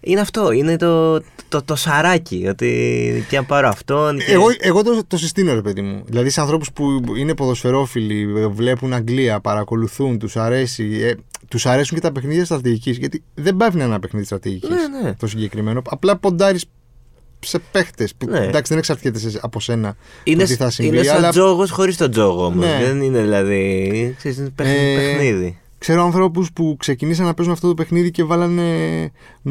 [0.02, 0.52] Είναι αυτό.
[0.52, 2.46] Είναι το, το, το σαράκι.
[2.50, 4.18] Ότι και αν πάρω αυτόν.
[4.18, 4.32] Και...
[4.32, 6.04] Εγώ, εγώ το, το συστήνω, ρε παιδί μου.
[6.06, 11.00] Δηλαδή, σε ανθρώπους που είναι ποδοσφαιρόφιλοι, βλέπουν Αγγλία, παρακολουθούν, τους αρέσει.
[11.04, 11.14] Ε,
[11.48, 12.98] τους αρέσουν και τα παιχνίδια στρατηγικής.
[12.98, 14.70] Γιατί δεν πάει να είναι ένα παιχνίδι στρατηγικής.
[14.70, 15.14] Ναι, ναι.
[15.14, 15.82] Το συγκεκριμένο.
[15.90, 16.66] Απλά ποντάρεις
[17.40, 18.38] σε παίχτες που Ναι.
[18.40, 20.96] εντάξει δεν εξαρτιέται σε- από σένα Είναι, το τι θα συμβεί.
[20.96, 22.66] είναι σαν αλλά τζόγος χωρίς τον τζόγο όμως.
[22.66, 22.80] Ναι.
[22.86, 24.14] Δεν είναι δηλαδή.
[24.18, 25.60] Ξέρεις, είναι παιχ- Ε, παιχνίδι.
[25.86, 28.64] Ξέρω ανθρώπους που ξεκινήσαν να παίζουν αυτό το παιχνίδι και βάλανε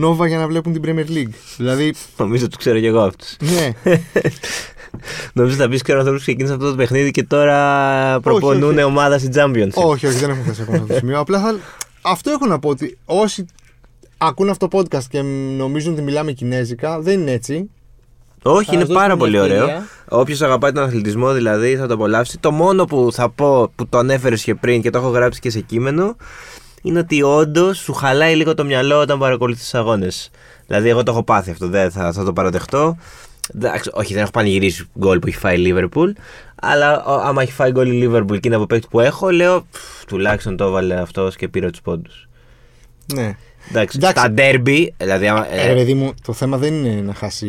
[0.03, 1.33] Nova για να βλέπουν την Premier League.
[1.57, 3.37] δηλαδή, Νομίζω του ξέρω κι εγώ αυτούς.
[3.41, 3.73] ναι.
[5.33, 8.83] Νομίζω θα πεις ξέρω ανθρώπου που ξεκίνησαν αυτό το παιχνίδι και τώρα προπονούν όχι.
[8.83, 9.71] ομάδα στην Champions.
[9.75, 11.19] όχι, όχι, δεν έχουμε φτάσει ακόμα σε αυτό το σημείο.
[11.19, 11.59] Απλά θα...
[12.03, 13.47] αυτό έχω να πω ότι όσοι
[14.19, 15.23] ακούν αυτό το podcast και
[15.57, 17.71] νομίζουν ότι μιλάμε κινέζικα, δεν είναι έτσι.
[18.47, 19.63] Όχι, Θα είναι δώσουμε πάρα μια πολύ ωραίο.
[19.63, 19.87] ευκαιρία.
[20.09, 22.39] Όποιος αγαπάει τον αθλητισμό δηλαδή θα το απολαύσει.
[22.39, 25.51] Το μόνο που θα πω που το ανέφερες και πριν και το έχω γράψει και
[25.51, 26.17] σε κείμενο
[26.83, 30.31] είναι ότι όντως σου χαλάει λίγο το μυαλό όταν παρακολουθείς τους αγώνες.
[30.67, 32.97] Δηλαδή, εγώ το έχω πάθει αυτό, δεν θα, θα το παραδεχτώ.
[33.55, 36.11] Εντάξει, όχι, δεν έχω πανηγυρίσει γκολ που έχει φάει η Λίβερπουλ.
[36.63, 39.61] Αλλά ο, άμα έχει φάει γκολ η Λίβερπουλ και είναι από παίκτη που έχω, λέω
[39.71, 42.29] «Πφ, τουλάχιστον το έβαλε αυτός και πήρε τους πόντους.
[43.15, 43.37] Ναι.
[43.69, 44.21] Εντάξει, Εντάξει.
[44.21, 45.27] στα ντέρμπι, δηλαδή.
[45.29, 47.49] άμα- Ε, ρε παιδί μου, το θέμα δεν είναι να χάσει.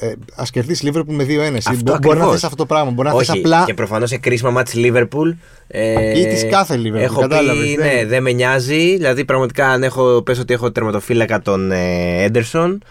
[0.00, 1.56] Ε, Α κερδίσει Λίβερπουλ με 2-1.
[1.56, 2.32] Εσύ Αυτό μπο- μπορεί να ακριβώς.
[2.32, 2.90] θες αυτό το πράγμα.
[2.90, 3.64] Μπορεί να θες Όχι, απλά.
[3.66, 5.30] και προφανώς σε κρίσιμα μάτς Λίβερπουλ.
[5.68, 8.96] Ε, Ή της κάθε Liverpool, Έχω κατάλαβες, πει, δεν- ναι, δεν με νοιάζει.
[8.96, 12.82] Δηλαδή, πραγματικά, αν έχω, πες ότι έχω τερματοφύλακα τον ε, Έντερσον,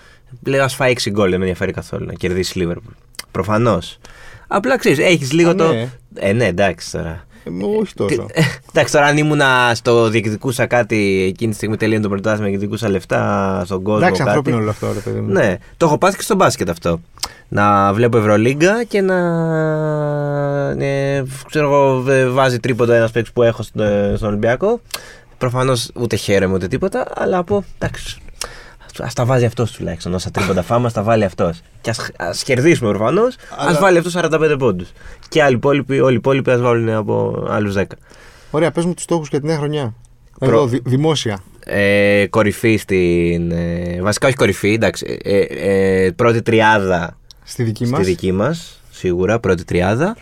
[0.45, 2.91] λέω ας φάει 6 γκολ, δεν με ενδιαφέρει καθόλου να κερδίσει Λίβερπουλ.
[3.31, 3.97] Προφανώς.
[4.47, 5.71] Απλά ξέρεις, έχεις λίγο Α, το.
[5.73, 5.89] ναι.
[6.15, 7.25] Ε, ναι, εντάξει τώρα.
[7.43, 8.15] Ε, όχι τόσο.
[8.25, 12.57] Τι- Εντάξει, τώρα αν ήμουνα στο διεκδικούσα κάτι εκείνη τη στιγμή τελείωνε το πρωτάθλημα και
[12.57, 13.99] διεκδικούσα λεφτά στον κόσμο.
[14.01, 14.29] Εντάξει, κάτι.
[14.29, 15.31] ανθρώπινο όλο αυτό, ρε παιδί μου.
[15.31, 16.99] Ναι, το έχω πάθει και στο μπάσκετ αυτό.
[17.47, 19.15] Να βλέπω Ευρωλίγκα και να.
[20.79, 24.81] Ε, ξέρω εγώ, ε, βάζει τρίποντα ένας παίκτης που έχω στον, ε, στον Ολυμπιακό.
[25.37, 27.63] Προφανώς ούτε χαίρομαι ούτε τίποτα, αλλά από.
[27.77, 28.20] Εντάξει.
[29.03, 30.13] Α τα βάζει αυτός τουλάχιστον.
[30.13, 31.61] Όσα τρίποντα φάμε, ας τα βάλει αυτός.
[31.81, 33.35] Και ας κερδίσουμε προφανώ, ας
[33.67, 34.89] Αλλά- βάλει αυτός 45 πόντους.
[35.29, 37.83] Και άλλοι υπόλοιποι, όλοι οι υπόλοιποι ας βάλουν από άλλους 10.
[38.51, 39.93] Ωραία, πες μου τους στόχους για τη νέα χρονιά.
[40.39, 41.39] Προ- Εδώ, δη- δημόσια.
[41.65, 43.51] Ε, κορυφή στην.
[43.51, 45.19] Ε, βασικά όχι κορυφή, εντάξει.
[45.23, 48.01] Ε, ε, ε, πρώτη τριάδα Στη δική μας.
[48.01, 50.15] στη δική μας, σίγουρα, πρώτη τριάδα.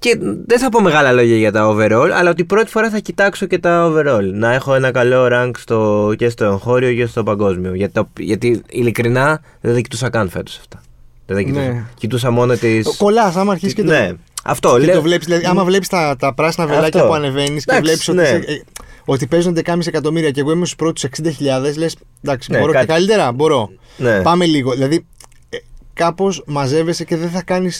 [0.00, 3.46] Και δεν θα πω μεγάλα λόγια για τα overall, αλλά ότι πρώτη φορά θα κοιτάξω
[3.46, 4.30] και τα overall.
[4.32, 7.74] Να έχω ένα καλό rank στο, και στο εγχώριο και στο παγκόσμιο.
[7.74, 10.80] Γιατί, το- γιατί ειλικρινά δεν τα κοιτούσα καν φέτος αυτά.
[11.26, 11.66] Δεν τα κοιτούσα.
[11.66, 11.84] Ναι.
[11.98, 12.80] Κοιτούσα μόνο τι.
[12.98, 13.90] Κολλάς, άμα αρχίσεις και το.
[13.90, 14.10] Ναι,
[14.44, 14.94] αυτό Και λέω.
[14.94, 17.06] το βλέπεις, δηλαδή, άμα βλέπεις τα, τα πράσινα βελάκια Αυτό.
[17.06, 18.24] που ανεβαίνεις και Εντάξει, βλέπεις ότι, ναι.
[18.26, 18.62] σε- ε,
[19.04, 22.86] ότι παίζουν 10,5 εκατομμύρια και εγώ είμαι στους πρώτους 60.000, λες εντάξει, Ναι, μπορώ κάτι-
[22.86, 23.32] και καλύτερα.
[23.32, 23.70] Μπορώ.
[23.96, 24.22] Ναι.
[24.22, 24.72] Πάμε λίγο.
[24.72, 25.06] Δηλαδή,
[25.48, 25.56] ε,
[25.94, 27.70] κάπως μαζεύεσαι και δεν θα κάνει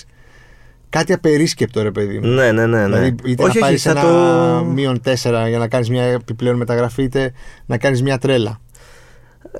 [0.90, 2.26] κάτι απερίσκεπτο, ρε παιδί μου.
[2.28, 2.78] Ναι, ναι, ναι.
[2.78, 2.84] ναι.
[2.84, 4.64] Δηλαδή, είτε όχι, να όχι, πάρεις θα ένα το.
[4.64, 5.12] μείον 4
[5.48, 7.32] για να κάνεις μια επιπλέον μεταγραφή, είτε
[7.66, 8.60] να κάνεις μια τρέλα.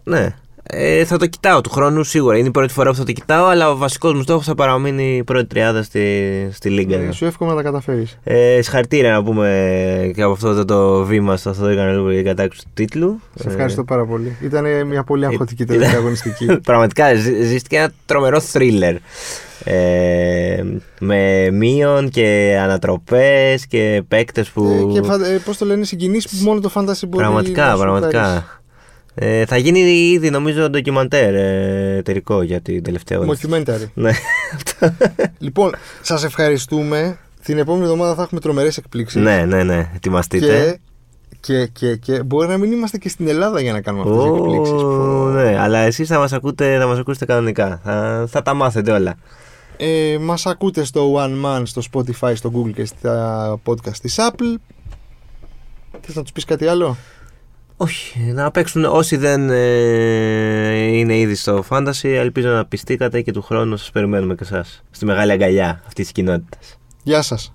[0.03, 0.35] Ναι.
[0.73, 2.37] Ε, θα το κοιτάω του χρόνου σίγουρα.
[2.39, 5.17] Είναι η πρώτη φορά που θα το κοιτάω, αλλά ο βασικός μου στόχος θα παραμείνει
[5.17, 6.09] η πρώτη τριάδα στη,
[6.53, 6.97] στη Λίγκα.
[6.97, 8.19] Ε, σου εύχομαι να τα καταφέρεις.
[8.25, 12.31] Ε, συγχαρητήρια να πούμε και από αυτό το, το βήμα στο Θοδωρή Κανελούπολη για την
[12.37, 13.21] κατάκτηση του τίτλου.
[13.35, 14.37] Σε ευχαριστώ πάρα πολύ.
[14.43, 16.47] Ήταν μια πολύ αγχωτική Ε, τελευταία ήταν- αγωνιστική.
[16.71, 18.95] Πραγματικά ζή- ζήστηκε ένα τρομερό θρίλερ.
[19.65, 20.63] Ε,
[21.01, 24.89] με μείον και ανατροπές και παίκτες που...
[24.91, 25.15] Ε, και φα...
[25.15, 28.25] ε, πώς το λένε, συγκινήσεις που μόνο το fantasy μπορεί πραγματικά, να σου πραγματικά.
[28.25, 28.45] φέρει.
[29.15, 29.79] Ε, θα γίνει
[30.13, 33.29] ήδη νομίζω ντοκιμαντέρ ε, εταιρικό για την τελευταία ώρα.
[33.33, 33.89] Mockumentary.
[33.95, 34.11] Ναι,
[34.55, 34.95] αυτό.
[35.39, 37.19] λοιπόν, σας ευχαριστούμε.
[37.45, 39.23] Την επόμενη εβδομάδα θα έχουμε τρομερές εκπλήξεις.
[39.23, 39.91] ναι, ναι, ναι.
[39.95, 40.79] Ετοιμαστείτε.
[41.41, 44.23] Και, και, και, και μπορεί να μην είμαστε και στην Ελλάδα για να κάνουμε αυτές
[44.23, 44.83] τις Ω, εκπλήξεις.
[44.83, 45.29] Πω.
[45.29, 47.81] ναι, αλλά εσείς θα μας, ακούτε, θα μας ακούσετε κανονικά.
[47.85, 49.15] Θα, θα τα μάθετε όλα.
[49.83, 54.55] Ε, μας ακούτε στο One Man, στο Spotify, στο Google και στα podcast της Apple.
[56.01, 56.97] Θες να τους πεις κάτι άλλο;
[57.77, 62.09] Όχι, να παίξουν όσοι δεν ε, είναι ήδη στο Fantasy.
[62.09, 64.83] Ελπίζω να πιστήκατε και του χρόνου σας περιμένουμε και εσάς.
[64.91, 66.79] Στη μεγάλη αγκαλιά αυτής της κοινότητας.
[67.03, 67.53] Γεια σας.